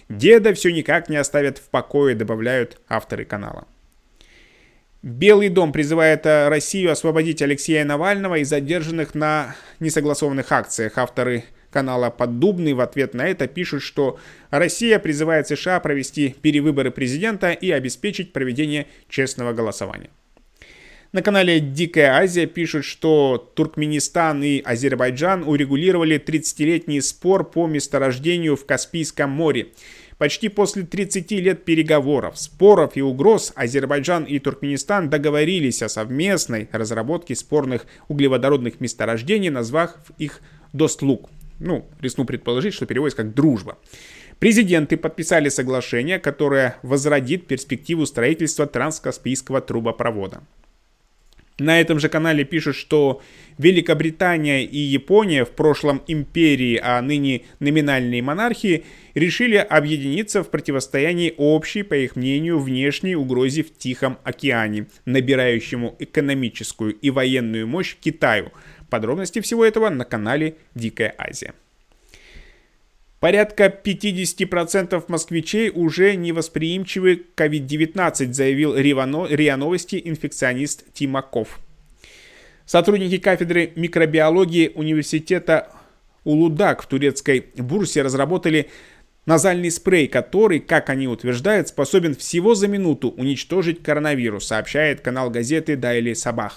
Деда 0.09 0.55
все 0.55 0.73
никак 0.73 1.11
не 1.11 1.17
оставят 1.17 1.59
в 1.59 1.69
покое, 1.69 2.15
добавляют 2.15 2.81
авторы 2.89 3.27
канала. 3.27 3.69
Белый 5.03 5.51
дом 5.51 5.73
призывает 5.73 6.25
Россию 6.25 6.91
освободить 6.91 7.43
Алексея 7.43 7.85
Навального 7.85 8.37
и 8.37 8.45
задержанных 8.45 9.15
на 9.15 9.55
несогласованных 9.81 10.51
акциях. 10.51 10.97
Авторы 10.97 11.45
канала 11.71 12.11
Поддубный 12.11 12.73
в 12.73 12.81
ответ 12.81 13.15
на 13.15 13.27
это 13.27 13.47
пишут, 13.47 13.83
что 13.83 14.19
Россия 14.51 14.99
призывает 14.99 15.49
США 15.49 15.81
провести 15.81 16.35
перевыборы 16.41 16.91
президента 16.91 17.53
и 17.53 17.71
обеспечить 17.71 18.33
проведение 18.33 18.87
честного 19.09 19.53
голосования. 19.53 20.11
На 21.11 21.23
канале 21.23 21.59
Дикая 21.59 22.19
Азия 22.19 22.47
пишут, 22.47 22.85
что 22.85 23.51
Туркменистан 23.55 24.43
и 24.43 24.61
Азербайджан 24.61 25.43
урегулировали 25.43 26.23
30-летний 26.23 27.01
спор 27.01 27.51
по 27.51 27.67
месторождению 27.67 28.57
в 28.57 28.67
Каспийском 28.67 29.31
море. 29.31 29.69
Почти 30.19 30.51
после 30.51 30.83
30 30.83 31.31
лет 31.31 31.65
переговоров, 31.65 32.39
споров 32.39 32.97
и 32.97 33.01
угроз 33.01 33.53
Азербайджан 33.55 34.25
и 34.25 34.39
Туркменистан 34.39 35.09
договорились 35.09 35.81
о 35.81 35.89
совместной 35.89 36.69
разработке 36.73 37.35
спорных 37.35 37.87
углеводородных 38.09 38.79
месторождений, 38.81 39.49
назвав 39.49 39.93
их 40.19 40.43
Достлук. 40.75 41.31
Ну, 41.61 41.89
рискну 42.01 42.25
предположить, 42.25 42.75
что 42.75 42.87
переводится 42.87 43.23
как 43.23 43.35
«дружба». 43.35 43.79
Президенты 44.39 44.97
подписали 44.97 45.49
соглашение, 45.49 46.21
которое 46.21 46.77
возродит 46.83 47.49
перспективу 47.49 48.07
строительства 48.07 48.67
транскаспийского 48.67 49.61
трубопровода. 49.61 50.43
На 51.59 51.81
этом 51.81 51.99
же 51.99 52.09
канале 52.09 52.45
пишут, 52.45 52.77
что 52.77 53.21
Великобритания 53.59 54.65
и 54.65 54.79
Япония, 54.79 55.45
в 55.45 55.51
прошлом 55.51 56.03
империи, 56.07 56.81
а 56.81 57.03
ныне 57.03 57.43
номинальные 57.59 58.23
монархии, 58.23 58.85
решили 59.15 59.57
объединиться 59.57 60.45
в 60.45 60.51
противостоянии 60.51 61.35
общей, 61.37 61.83
по 61.83 61.95
их 61.95 62.15
мнению, 62.15 62.61
внешней 62.61 63.17
угрозе 63.17 63.65
в 63.65 63.77
Тихом 63.77 64.19
океане, 64.23 64.87
набирающему 65.05 65.97
экономическую 65.99 66.95
и 66.95 67.11
военную 67.11 67.67
мощь 67.67 67.97
Китаю– 68.01 68.53
Подробности 68.89 69.41
всего 69.41 69.65
этого 69.65 69.89
на 69.91 70.05
канале 70.05 70.57
Дикая 70.75 71.15
Азия. 71.19 71.55
Порядка 73.21 73.67
50% 73.67 75.05
москвичей 75.09 75.71
уже 75.71 76.15
невосприимчивы 76.15 77.25
к 77.35 77.41
COVID-19, 77.41 78.33
заявил 78.33 78.77
РИА 78.77 79.57
Новости 79.57 80.01
инфекционист 80.05 80.85
Тимаков. 80.93 81.59
Сотрудники 82.65 83.19
кафедры 83.19 83.73
микробиологии 83.75 84.71
университета 84.75 85.73
Улудак 86.25 86.83
в 86.83 86.87
турецкой 86.87 87.47
бурсе 87.57 88.03
разработали 88.03 88.69
назальный 89.25 89.71
спрей, 89.71 90.07
который, 90.07 90.61
как 90.61 90.91
они 90.91 91.09
утверждают, 91.09 91.69
способен 91.69 92.15
всего 92.15 92.55
за 92.55 92.69
минуту 92.69 93.09
уничтожить 93.11 93.83
коронавирус, 93.83 94.47
сообщает 94.47 95.01
канал 95.01 95.31
газеты 95.31 95.73
Daily 95.73 96.13
Sabah. 96.13 96.53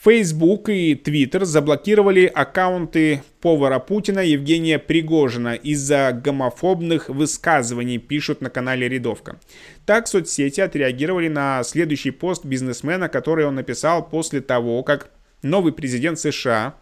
Facebook 0.00 0.68
и 0.68 0.94
Twitter 0.94 1.44
заблокировали 1.44 2.26
аккаунты 2.26 3.22
повара 3.40 3.80
Путина 3.80 4.20
Евгения 4.20 4.78
Пригожина 4.78 5.54
из-за 5.54 6.12
гомофобных 6.12 7.08
высказываний, 7.08 7.98
пишут 7.98 8.40
на 8.40 8.48
канале 8.48 8.88
Рядовка. 8.88 9.40
Так 9.86 10.06
соцсети 10.06 10.60
отреагировали 10.60 11.28
на 11.28 11.64
следующий 11.64 12.12
пост 12.12 12.44
бизнесмена, 12.44 13.08
который 13.08 13.44
он 13.44 13.56
написал 13.56 14.08
после 14.08 14.40
того, 14.40 14.84
как 14.84 15.10
новый 15.42 15.72
президент 15.72 16.20
США 16.20 16.74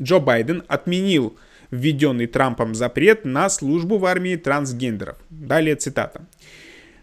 Джо 0.00 0.18
Байден 0.18 0.64
отменил 0.68 1.36
введенный 1.70 2.26
Трампом 2.26 2.74
запрет 2.74 3.24
на 3.26 3.50
службу 3.50 3.98
в 3.98 4.06
армии 4.06 4.36
трансгендеров. 4.36 5.16
Далее 5.28 5.76
цитата. 5.76 6.26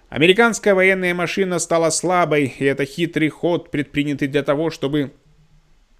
Американская 0.10 0.74
военная 0.74 1.14
машина 1.14 1.60
стала 1.60 1.92
слабой, 1.92 2.54
и 2.58 2.66
это 2.66 2.84
хитрый 2.86 3.30
ход, 3.30 3.70
предпринятый 3.70 4.28
для 4.28 4.42
того, 4.42 4.72
чтобы 4.72 5.12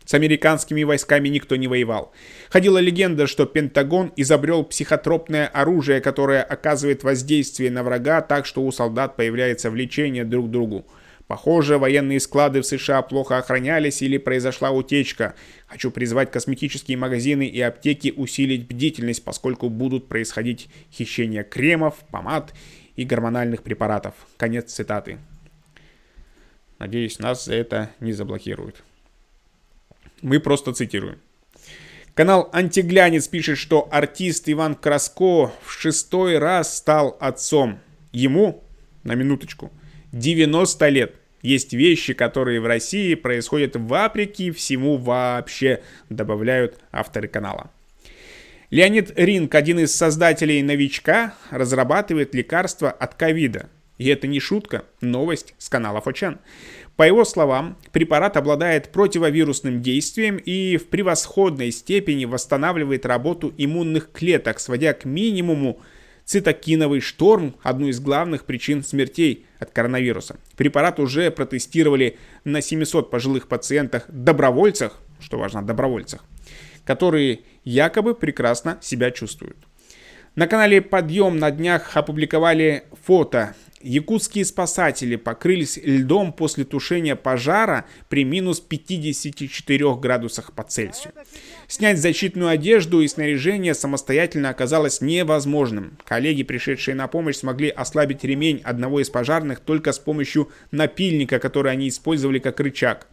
с 0.04 0.16
американскими 0.16 0.82
войсками 0.82 1.28
никто 1.28 1.56
не 1.56 1.68
воевал. 1.68 2.12
Ходила 2.50 2.80
легенда, 2.80 3.28
что 3.28 3.46
Пентагон 3.46 4.12
изобрел 4.16 4.64
психотропное 4.64 5.46
оружие, 5.46 6.02
которое 6.02 6.42
оказывает 6.42 7.04
воздействие 7.04 7.70
на 7.70 7.84
врага 7.84 8.22
так, 8.22 8.48
что 8.48 8.64
у 8.64 8.72
солдат 8.72 9.16
появляется 9.16 9.70
влечение 9.70 10.26
друг 10.26 10.48
к 10.48 10.50
другу. 10.50 10.88
Похоже, 11.28 11.78
военные 11.78 12.20
склады 12.20 12.62
в 12.62 12.66
США 12.66 13.04
плохо 13.04 13.38
охранялись 13.38 14.02
или 14.02 14.18
произошла 14.18 14.72
утечка. 14.72 15.36
Хочу 15.68 15.92
призвать 15.92 16.32
косметические 16.32 16.98
магазины 16.98 17.46
и 17.46 17.62
аптеки 17.62 18.12
усилить 18.18 18.68
бдительность, 18.68 19.24
поскольку 19.24 19.70
будут 19.70 20.08
происходить 20.08 20.70
хищения 20.92 21.44
кремов, 21.44 21.98
помад 22.10 22.56
и 23.00 23.06
гормональных 23.06 23.64
препаратов. 23.64 24.14
Конец 24.36 24.74
цитаты. 24.74 25.20
Надеюсь, 26.80 27.18
нас 27.18 27.46
за 27.46 27.56
это 27.56 27.92
не 28.02 28.12
заблокируют. 28.12 28.84
Мы 30.22 30.42
просто 30.42 30.74
цитируем. 30.74 31.18
Канал 32.14 32.50
«Антиглянец» 32.52 33.30
пишет, 33.30 33.58
что 33.58 33.88
артист 33.90 34.50
Иван 34.50 34.76
Краско 34.76 35.54
в 35.64 35.72
шестой 35.72 36.40
раз 36.40 36.76
стал 36.76 37.16
отцом. 37.22 37.80
Ему, 38.12 38.66
на 39.06 39.16
минуточку, 39.16 39.72
90 40.12 40.90
лет. 40.90 41.16
Есть 41.42 41.72
вещи, 41.72 42.14
которые 42.14 42.60
в 42.60 42.66
России 42.66 43.16
происходят 43.16 43.78
вопреки 43.78 44.52
всему 44.52 44.98
вообще, 44.98 45.84
добавляют 46.10 46.78
авторы 46.92 47.30
канала. 47.30 47.72
Леонид 48.72 49.14
Ринг, 49.16 49.56
один 49.56 49.80
из 49.80 49.96
создателей 49.96 50.62
«Новичка», 50.62 51.34
разрабатывает 51.50 52.36
лекарство 52.36 52.92
от 52.92 53.16
ковида. 53.16 53.68
И 53.98 54.08
это 54.08 54.28
не 54.28 54.40
шутка, 54.40 54.86
новость 55.02 55.56
с 55.58 55.70
канала 55.70 56.02
Фочан. 56.02 56.38
По 56.96 57.02
его 57.02 57.26
словам, 57.26 57.78
препарат 57.92 58.38
обладает 58.38 58.92
противовирусным 58.92 59.82
действием 59.82 60.38
и 60.38 60.78
в 60.78 60.86
превосходной 60.86 61.72
степени 61.72 62.26
восстанавливает 62.26 63.08
работу 63.08 63.52
иммунных 63.58 64.12
клеток, 64.12 64.60
сводя 64.60 64.94
к 64.94 65.04
минимуму 65.04 65.82
цитокиновый 66.26 67.00
шторм, 67.00 67.56
одну 67.64 67.88
из 67.88 68.00
главных 68.00 68.46
причин 68.46 68.84
смертей 68.84 69.48
от 69.58 69.72
коронавируса. 69.72 70.38
Препарат 70.56 71.00
уже 71.00 71.32
протестировали 71.32 72.20
на 72.44 72.62
700 72.62 73.10
пожилых 73.10 73.48
пациентах-добровольцах, 73.48 75.02
что 75.20 75.40
важно, 75.40 75.64
добровольцах, 75.64 76.24
которые 76.90 77.42
якобы 77.66 78.16
прекрасно 78.16 78.80
себя 78.82 79.12
чувствуют. 79.12 79.58
На 80.34 80.48
канале 80.48 80.82
«Подъем» 80.82 81.38
на 81.38 81.52
днях 81.52 81.96
опубликовали 81.96 82.86
фото. 83.06 83.54
Якутские 83.80 84.44
спасатели 84.44 85.16
покрылись 85.16 85.78
льдом 85.84 86.34
после 86.34 86.66
тушения 86.66 87.16
пожара 87.16 87.86
при 88.10 88.24
минус 88.24 88.60
54 88.60 89.98
градусах 89.98 90.52
по 90.54 90.64
Цельсию. 90.64 91.14
Снять 91.68 92.00
защитную 92.00 92.50
одежду 92.50 93.02
и 93.02 93.08
снаряжение 93.08 93.76
самостоятельно 93.76 94.50
оказалось 94.50 95.00
невозможным. 95.00 95.96
Коллеги, 96.06 96.42
пришедшие 96.42 96.96
на 96.96 97.08
помощь, 97.08 97.36
смогли 97.36 97.70
ослабить 97.70 98.24
ремень 98.24 98.62
одного 98.64 99.00
из 99.00 99.12
пожарных 99.12 99.60
только 99.60 99.92
с 99.92 100.00
помощью 100.00 100.50
напильника, 100.72 101.38
который 101.38 101.72
они 101.72 101.88
использовали 101.88 102.40
как 102.40 102.60
рычаг. 102.60 103.06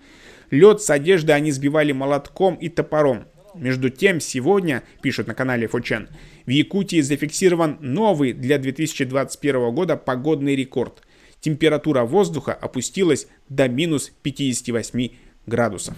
Лед 0.51 0.81
с 0.81 0.89
одежды 0.89 1.33
они 1.33 1.53
сбивали 1.53 1.93
молотком 1.93 2.55
и 2.55 2.71
топором. 2.71 3.27
Между 3.59 3.91
тем, 3.91 4.21
сегодня, 4.21 4.83
пишут 5.03 5.27
на 5.27 5.35
канале 5.35 5.67
Фочен, 5.67 6.09
в 6.45 6.51
Якутии 6.51 7.01
зафиксирован 7.01 7.79
новый 7.81 8.33
для 8.33 8.59
2021 8.59 9.75
года 9.75 9.97
погодный 9.97 10.55
рекорд. 10.55 11.03
Температура 11.41 12.03
воздуха 12.03 12.53
опустилась 12.53 13.29
до 13.49 13.69
минус 13.69 14.13
58 14.23 15.11
градусов. 15.47 15.97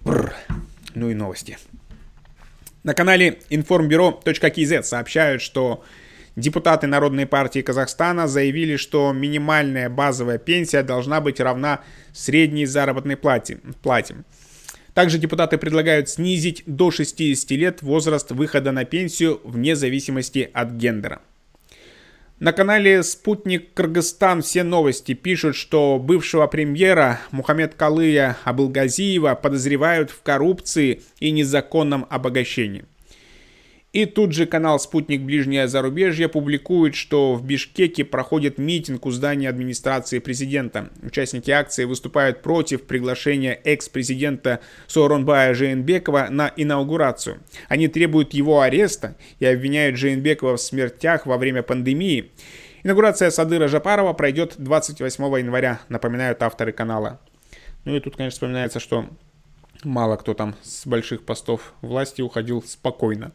Бррр. 0.00 0.34
Ну 0.94 1.10
и 1.10 1.14
новости. 1.14 1.58
На 2.84 2.94
канале 2.94 3.40
информбюро.кз 3.50 4.88
сообщают, 4.88 5.42
что 5.42 5.82
Депутаты 6.36 6.86
Народной 6.86 7.24
партии 7.24 7.62
Казахстана 7.62 8.28
заявили, 8.28 8.76
что 8.76 9.10
минимальная 9.14 9.88
базовая 9.88 10.36
пенсия 10.36 10.82
должна 10.82 11.22
быть 11.22 11.40
равна 11.40 11.80
средней 12.12 12.66
заработной 12.66 13.16
плате. 13.16 13.58
плате. 13.82 14.16
Также 14.92 15.18
депутаты 15.18 15.56
предлагают 15.56 16.10
снизить 16.10 16.62
до 16.66 16.90
60 16.90 17.50
лет 17.52 17.80
возраст 17.80 18.30
выхода 18.32 18.70
на 18.70 18.84
пенсию 18.84 19.40
вне 19.44 19.74
зависимости 19.76 20.50
от 20.52 20.72
гендера. 20.72 21.22
На 22.38 22.52
канале 22.52 23.02
«Спутник 23.02 23.72
Кыргызстан» 23.72 24.42
все 24.42 24.62
новости 24.62 25.14
пишут, 25.14 25.56
что 25.56 25.98
бывшего 25.98 26.46
премьера 26.46 27.18
Мухаммед 27.30 27.74
Калыя 27.76 28.36
Абылгазиева 28.44 29.34
подозревают 29.36 30.10
в 30.10 30.20
коррупции 30.20 31.00
и 31.18 31.30
незаконном 31.30 32.06
обогащении. 32.10 32.84
И 33.96 34.04
тут 34.04 34.32
же 34.32 34.44
канал 34.44 34.78
«Спутник 34.78 35.22
Ближнее 35.22 35.68
зарубежье» 35.68 36.28
публикует, 36.28 36.94
что 36.94 37.32
в 37.32 37.42
Бишкеке 37.42 38.04
проходит 38.04 38.58
митинг 38.58 39.06
у 39.06 39.10
здания 39.10 39.48
администрации 39.48 40.18
президента. 40.18 40.90
Участники 41.02 41.50
акции 41.50 41.84
выступают 41.86 42.42
против 42.42 42.82
приглашения 42.82 43.58
экс-президента 43.64 44.60
Сооронбая 44.86 45.54
Жейнбекова 45.54 46.26
на 46.28 46.52
инаугурацию. 46.54 47.40
Они 47.70 47.88
требуют 47.88 48.34
его 48.34 48.60
ареста 48.60 49.16
и 49.38 49.46
обвиняют 49.46 49.96
Жейнбекова 49.96 50.58
в 50.58 50.60
смертях 50.60 51.24
во 51.24 51.38
время 51.38 51.62
пандемии. 51.62 52.32
Инаугурация 52.82 53.30
Садыра 53.30 53.66
Жапарова 53.66 54.12
пройдет 54.12 54.56
28 54.58 55.24
января, 55.38 55.80
напоминают 55.88 56.42
авторы 56.42 56.72
канала. 56.72 57.18
Ну 57.86 57.96
и 57.96 58.00
тут, 58.00 58.14
конечно, 58.16 58.34
вспоминается, 58.34 58.78
что 58.78 59.06
мало 59.84 60.16
кто 60.16 60.34
там 60.34 60.54
с 60.60 60.86
больших 60.86 61.24
постов 61.24 61.72
власти 61.80 62.20
уходил 62.20 62.62
спокойно. 62.62 63.32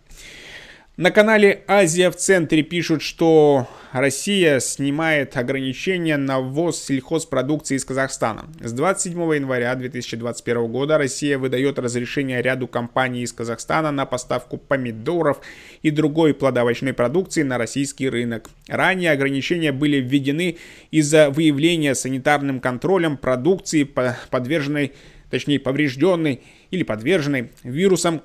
На 0.98 1.10
канале 1.10 1.64
«Азия 1.68 2.12
в 2.12 2.18
центре» 2.18 2.64
пишут, 2.64 3.02
что 3.02 3.66
Россия 3.94 4.60
снимает 4.60 5.38
ограничения 5.38 6.18
на 6.18 6.42
ввоз 6.42 6.84
сельхозпродукции 6.84 7.78
из 7.78 7.86
Казахстана. 7.86 8.50
С 8.60 8.74
27 8.74 9.18
января 9.36 9.74
2021 9.74 10.68
года 10.68 10.98
Россия 10.98 11.38
выдает 11.38 11.80
разрешение 11.80 12.42
ряду 12.42 12.68
компаний 12.68 13.22
из 13.22 13.32
Казахстана 13.32 13.92
на 13.92 14.06
поставку 14.06 14.58
помидоров 14.58 15.40
и 15.82 15.92
другой 15.92 16.34
плодовочной 16.34 16.92
продукции 16.92 17.44
на 17.44 17.58
российский 17.58 18.10
рынок. 18.10 18.50
Ранее 18.68 19.12
ограничения 19.12 19.72
были 19.72 19.96
введены 19.96 20.58
из-за 20.92 21.30
выявления 21.30 21.96
санитарным 21.96 22.60
контролем 22.60 23.16
продукции, 23.16 23.90
подверженной, 24.30 24.92
точнее 25.30 25.62
поврежденной 25.62 26.42
или 26.70 26.84
подверженной 26.84 27.52
вирусом 27.64 28.22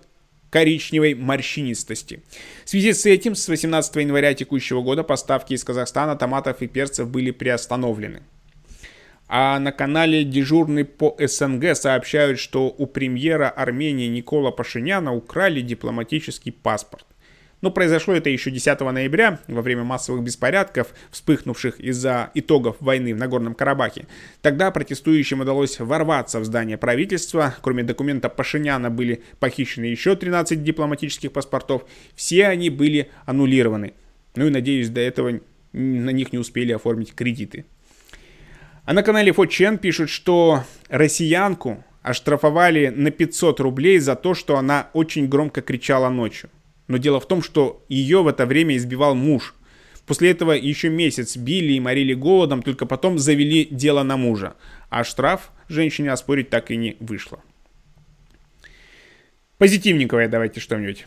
коричневой 0.56 1.12
морщинистости. 1.12 2.22
В 2.64 2.70
связи 2.70 2.94
с 2.94 3.04
этим 3.04 3.34
с 3.34 3.46
18 3.46 3.94
января 3.96 4.32
текущего 4.32 4.80
года 4.80 5.02
поставки 5.02 5.52
из 5.52 5.62
Казахстана 5.62 6.16
томатов 6.16 6.62
и 6.62 6.66
перцев 6.66 7.10
были 7.10 7.30
приостановлены. 7.30 8.22
А 9.28 9.58
на 9.58 9.70
канале 9.70 10.24
«Дежурный 10.24 10.86
по 10.86 11.14
СНГ» 11.20 11.76
сообщают, 11.76 12.38
что 12.38 12.74
у 12.78 12.86
премьера 12.86 13.50
Армении 13.50 14.06
Никола 14.06 14.50
Пашиняна 14.50 15.14
украли 15.14 15.60
дипломатический 15.60 16.52
паспорт. 16.52 17.04
Но 17.62 17.70
произошло 17.70 18.14
это 18.14 18.28
еще 18.28 18.50
10 18.50 18.80
ноября, 18.80 19.40
во 19.48 19.62
время 19.62 19.82
массовых 19.82 20.22
беспорядков, 20.22 20.88
вспыхнувших 21.10 21.80
из-за 21.80 22.30
итогов 22.34 22.76
войны 22.80 23.14
в 23.14 23.16
Нагорном 23.16 23.54
Карабахе. 23.54 24.06
Тогда 24.42 24.70
протестующим 24.70 25.40
удалось 25.40 25.80
ворваться 25.80 26.38
в 26.38 26.44
здание 26.44 26.76
правительства. 26.76 27.54
Кроме 27.62 27.82
документа 27.82 28.28
Пашиняна 28.28 28.90
были 28.90 29.22
похищены 29.40 29.86
еще 29.86 30.16
13 30.16 30.62
дипломатических 30.62 31.32
паспортов. 31.32 31.86
Все 32.14 32.46
они 32.46 32.68
были 32.68 33.10
аннулированы. 33.24 33.94
Ну 34.34 34.46
и 34.46 34.50
надеюсь, 34.50 34.90
до 34.90 35.00
этого 35.00 35.40
на 35.72 36.10
них 36.10 36.32
не 36.32 36.38
успели 36.38 36.72
оформить 36.72 37.14
кредиты. 37.14 37.64
А 38.84 38.92
на 38.92 39.02
канале 39.02 39.32
Фочен 39.32 39.78
пишут, 39.78 40.10
что 40.10 40.62
россиянку 40.88 41.82
оштрафовали 42.02 42.88
на 42.88 43.10
500 43.10 43.58
рублей 43.60 43.98
за 43.98 44.14
то, 44.14 44.34
что 44.34 44.58
она 44.58 44.90
очень 44.92 45.26
громко 45.26 45.60
кричала 45.60 46.08
ночью. 46.08 46.50
Но 46.88 46.98
дело 46.98 47.20
в 47.20 47.26
том, 47.26 47.42
что 47.42 47.84
ее 47.88 48.22
в 48.22 48.28
это 48.28 48.46
время 48.46 48.76
избивал 48.76 49.14
муж. 49.14 49.54
После 50.06 50.30
этого 50.30 50.52
еще 50.52 50.88
месяц 50.88 51.36
били 51.36 51.72
и 51.72 51.80
морили 51.80 52.14
голодом, 52.14 52.62
только 52.62 52.86
потом 52.86 53.18
завели 53.18 53.66
дело 53.70 54.02
на 54.02 54.16
мужа. 54.16 54.54
А 54.88 55.02
штраф 55.02 55.50
женщине 55.68 56.12
оспорить 56.12 56.50
так 56.50 56.70
и 56.70 56.76
не 56.76 56.96
вышло. 57.00 57.40
Позитивненькое 59.58 60.28
давайте 60.28 60.60
что-нибудь. 60.60 61.06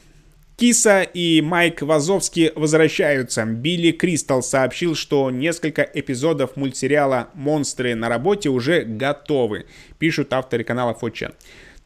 Киса 0.59 1.03
и 1.03 1.39
Майк 1.39 1.81
Вазовский 1.81 2.51
возвращаются. 2.53 3.45
Билли 3.45 3.91
Кристал 3.91 4.43
сообщил, 4.43 4.93
что 4.93 5.31
несколько 5.31 5.83
эпизодов 5.83 6.57
мультсериала 6.57 7.29
«Монстры 7.33 7.95
на 7.95 8.09
работе» 8.09 8.49
уже 8.49 8.81
готовы, 8.81 9.67
пишут 9.99 10.33
авторы 10.33 10.65
канала 10.65 10.93
Фочен. 10.93 11.31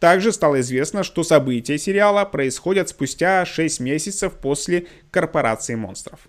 Также 0.04 0.34
стало 0.34 0.60
известно, 0.60 1.02
что 1.02 1.24
события 1.24 1.78
сериала 1.78 2.26
происходят 2.26 2.90
спустя 2.90 3.46
6 3.46 3.80
месяцев 3.80 4.34
после 4.34 4.88
корпорации 5.12 5.76
монстров. 5.76 6.28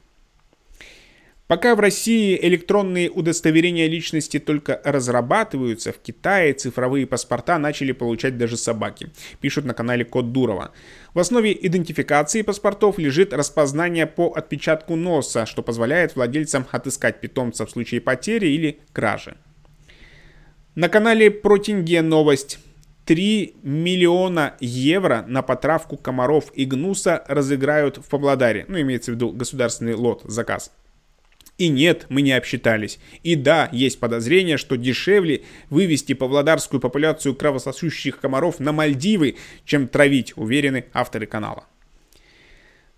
Пока 1.49 1.75
в 1.75 1.81
России 1.81 2.39
электронные 2.41 3.11
удостоверения 3.11 3.89
личности 3.89 4.39
только 4.39 4.81
разрабатываются, 4.85 5.93
в 5.93 5.99
Китае 5.99 6.53
цифровые 6.53 7.09
паспорта 7.09 7.59
начали 7.59 7.91
получать 7.91 8.39
даже 8.39 8.57
собаки, 8.57 9.11
пишут 9.41 9.65
на 9.65 9.75
канале 9.75 10.05
Код 10.05 10.31
Дурова. 10.31 10.71
В 11.13 11.19
основе 11.19 11.53
идентификации 11.61 12.43
паспортов 12.43 12.99
лежит 12.99 13.33
распознание 13.33 14.07
по 14.07 14.33
отпечатку 14.37 14.95
носа, 14.95 15.47
что 15.47 15.65
позволяет 15.65 16.15
владельцам 16.15 16.65
отыскать 16.71 17.21
питомца 17.21 17.67
в 17.67 17.71
случае 17.73 18.01
потери 18.01 18.47
или 18.47 18.79
кражи. 18.93 19.37
На 20.77 20.89
канале 20.89 21.33
Про 21.33 21.59
Тенге 21.59 22.03
новость. 22.03 22.61
3 23.05 23.57
миллиона 23.63 24.55
евро 24.61 25.25
на 25.29 25.43
потравку 25.43 25.97
комаров 25.97 26.51
и 26.55 26.65
гнуса 26.65 27.25
разыграют 27.29 27.99
в 27.99 28.09
Павлодаре. 28.09 28.65
Ну, 28.69 28.81
имеется 28.81 29.13
в 29.13 29.15
виду 29.15 29.31
государственный 29.31 29.95
лот, 29.95 30.23
заказ. 30.25 30.73
И 31.57 31.69
нет, 31.69 32.07
мы 32.09 32.23
не 32.23 32.33
обсчитались. 32.33 32.99
И 33.23 33.37
да, 33.37 33.69
есть 33.71 34.01
подозрение, 34.01 34.57
что 34.57 34.77
дешевле 34.77 35.45
вывести 35.71 36.13
павлодарскую 36.13 36.81
популяцию 36.81 37.37
кровососущих 37.37 38.19
комаров 38.19 38.59
на 38.59 38.73
Мальдивы, 38.73 39.37
чем 39.65 39.87
травить, 39.87 40.33
уверены 40.37 40.87
авторы 40.93 41.27
канала. 41.27 41.65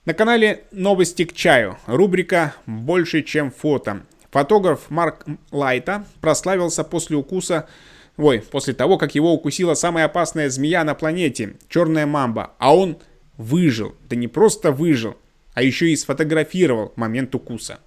На 0.06 0.14
канале 0.14 0.64
«Новости 0.70 1.24
к 1.24 1.34
чаю» 1.34 1.78
рубрика 1.86 2.54
«Больше, 2.64 3.22
чем 3.22 3.50
фото». 3.50 4.06
Фотограф 4.30 4.88
Марк 4.88 5.26
Лайта 5.50 6.06
прославился 6.20 6.84
после 6.84 7.16
укуса 7.16 7.68
Ой, 8.16 8.40
после 8.40 8.72
того, 8.72 8.96
как 8.96 9.14
его 9.14 9.32
укусила 9.32 9.74
самая 9.74 10.06
опасная 10.06 10.48
змея 10.48 10.84
на 10.84 10.94
планете, 10.94 11.56
черная 11.68 12.06
мамба, 12.06 12.54
а 12.58 12.74
он 12.74 12.98
выжил. 13.36 13.94
Да 14.08 14.16
не 14.16 14.28
просто 14.28 14.72
выжил, 14.72 15.16
а 15.52 15.62
еще 15.62 15.90
и 15.90 15.96
сфотографировал 15.96 16.92
момент 16.96 17.34
укуса. 17.34 17.78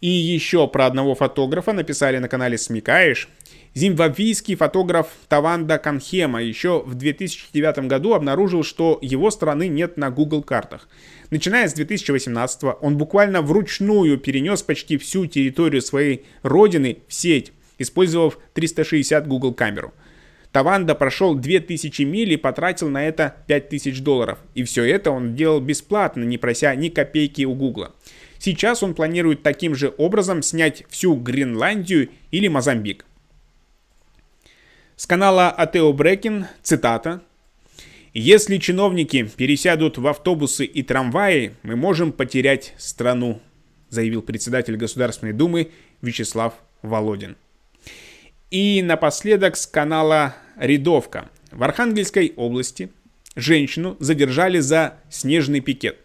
И 0.00 0.08
еще 0.08 0.68
про 0.68 0.86
одного 0.86 1.14
фотографа 1.14 1.72
написали 1.72 2.18
на 2.18 2.28
канале 2.28 2.56
«Смекаешь». 2.58 3.28
Зимбабвийский 3.74 4.56
фотограф 4.56 5.08
Таванда 5.28 5.78
Канхема 5.78 6.42
еще 6.42 6.82
в 6.84 6.94
2009 6.94 7.80
году 7.86 8.14
обнаружил, 8.14 8.64
что 8.64 8.98
его 9.02 9.30
страны 9.30 9.68
нет 9.68 9.96
на 9.96 10.10
Google 10.10 10.42
картах. 10.42 10.88
Начиная 11.30 11.68
с 11.68 11.74
2018 11.74 12.76
он 12.80 12.96
буквально 12.96 13.42
вручную 13.42 14.18
перенес 14.18 14.62
почти 14.62 14.96
всю 14.96 15.26
территорию 15.26 15.82
своей 15.82 16.24
родины 16.42 16.98
в 17.06 17.14
сеть 17.14 17.52
использовав 17.78 18.38
360 18.54 19.26
Google 19.26 19.54
камеру. 19.54 19.94
Таванда 20.52 20.94
прошел 20.94 21.34
2000 21.34 22.02
миль 22.02 22.32
и 22.32 22.36
потратил 22.36 22.88
на 22.88 23.06
это 23.06 23.36
5000 23.46 24.00
долларов. 24.00 24.38
И 24.54 24.64
все 24.64 24.84
это 24.84 25.10
он 25.10 25.34
делал 25.34 25.60
бесплатно, 25.60 26.24
не 26.24 26.38
прося 26.38 26.74
ни 26.74 26.88
копейки 26.88 27.44
у 27.44 27.54
Гугла. 27.54 27.94
Сейчас 28.38 28.82
он 28.82 28.94
планирует 28.94 29.42
таким 29.42 29.74
же 29.74 29.92
образом 29.98 30.42
снять 30.42 30.84
всю 30.88 31.14
Гренландию 31.16 32.10
или 32.30 32.48
Мозамбик. 32.48 33.04
С 34.96 35.06
канала 35.06 35.48
Атео 35.50 35.92
Брекин 35.92 36.46
цитата. 36.62 37.22
«Если 38.14 38.56
чиновники 38.56 39.30
пересядут 39.36 39.98
в 39.98 40.06
автобусы 40.06 40.64
и 40.64 40.82
трамваи, 40.82 41.52
мы 41.62 41.76
можем 41.76 42.10
потерять 42.10 42.74
страну», 42.78 43.40
заявил 43.90 44.22
председатель 44.22 44.76
Государственной 44.76 45.32
Думы 45.32 45.70
Вячеслав 46.00 46.54
Володин. 46.82 47.36
И 48.50 48.80
напоследок 48.80 49.58
с 49.58 49.66
канала 49.66 50.34
«Рядовка». 50.56 51.28
В 51.52 51.62
Архангельской 51.62 52.32
области 52.34 52.88
женщину 53.36 53.98
задержали 54.00 54.58
за 54.60 54.94
снежный 55.10 55.60
пикет. 55.60 55.98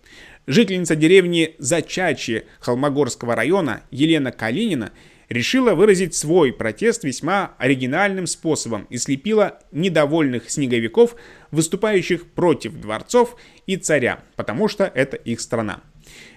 Жительница 0.45 0.97
деревни 0.97 1.55
Зачачье 1.57 2.43
Холмогорского 2.59 3.33
района 3.33 3.83
Елена 3.91 4.33
Калинина 4.33 4.91
решила 5.29 5.73
выразить 5.73 6.15
свой 6.15 6.51
протест 6.51 7.05
весьма 7.05 7.53
оригинальным 7.59 8.27
способом 8.27 8.87
и 8.89 8.97
слепила 8.97 9.59
недовольных 9.71 10.49
снеговиков, 10.49 11.15
выступающих 11.51 12.25
против 12.25 12.73
дворцов 12.73 13.37
и 13.67 13.77
царя, 13.77 14.21
потому 14.35 14.67
что 14.67 14.83
это 14.83 15.15
их 15.15 15.39
страна. 15.39 15.81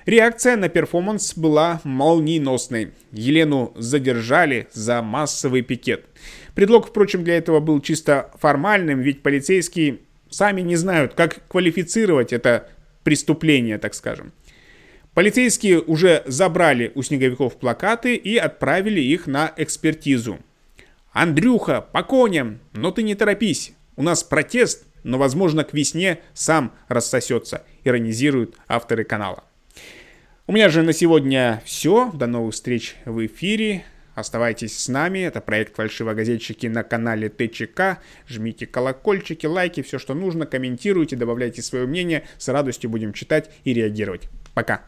Реакция 0.07 0.57
на 0.57 0.69
перформанс 0.69 1.35
была 1.37 1.81
молниеносной. 1.83 2.93
Елену 3.11 3.73
задержали 3.77 4.69
за 4.73 5.03
массовый 5.03 5.63
пикет. 5.63 6.05
Предлог, 6.55 6.87
впрочем, 6.87 7.25
для 7.25 7.37
этого 7.37 7.61
был 7.61 7.81
чисто 7.81 8.31
формальным, 8.39 9.01
ведь 9.01 9.23
полицейские 9.23 9.99
сами 10.31 10.61
не 10.61 10.77
знают, 10.77 11.15
как 11.15 11.47
квалифицировать 11.49 12.33
это 12.33 12.69
преступление, 13.03 13.79
так 13.79 13.95
скажем. 13.95 14.33
Полицейские 15.15 15.81
уже 15.81 16.23
забрали 16.27 16.93
у 16.95 17.03
снеговиков 17.03 17.57
плакаты 17.57 18.17
и 18.17 18.37
отправили 18.37 19.01
их 19.01 19.27
на 19.27 19.53
экспертизу. 19.57 20.39
«Андрюха, 21.13 21.81
по 21.81 22.03
коням, 22.03 22.61
но 22.75 22.91
ты 22.91 23.03
не 23.03 23.15
торопись. 23.15 23.73
У 23.97 24.03
нас 24.03 24.23
протест, 24.23 24.85
но, 25.05 25.17
возможно, 25.17 25.65
к 25.65 25.73
весне 25.73 26.21
сам 26.35 26.75
рассосется», 26.89 27.65
иронизируют 27.83 28.57
авторы 28.69 29.05
канала. 29.05 29.45
У 30.49 30.53
меня 30.53 30.69
же 30.69 30.85
на 30.85 30.93
сегодня 30.93 31.61
все. 31.65 32.13
До 32.13 32.29
новых 32.29 32.55
встреч 32.55 32.95
в 33.05 33.27
эфире. 33.27 33.85
Оставайтесь 34.15 34.79
с 34.79 34.87
нами. 34.87 35.19
Это 35.19 35.41
проект 35.41 35.75
«Фальшивогазетчики» 35.75 36.69
на 36.69 36.85
канале 36.85 37.29
ТЧК. 37.29 37.99
Жмите 38.29 38.65
колокольчики, 38.65 39.45
лайки, 39.47 39.83
все, 39.83 39.99
что 39.99 40.15
нужно. 40.15 40.47
Комментируйте, 40.47 41.17
добавляйте 41.17 41.63
свое 41.63 41.87
мнение. 41.87 42.29
С 42.39 42.47
радостью 42.47 42.91
будем 42.91 43.13
читать 43.13 43.51
и 43.65 43.75
реагировать. 43.75 44.29
Пока. 44.55 44.87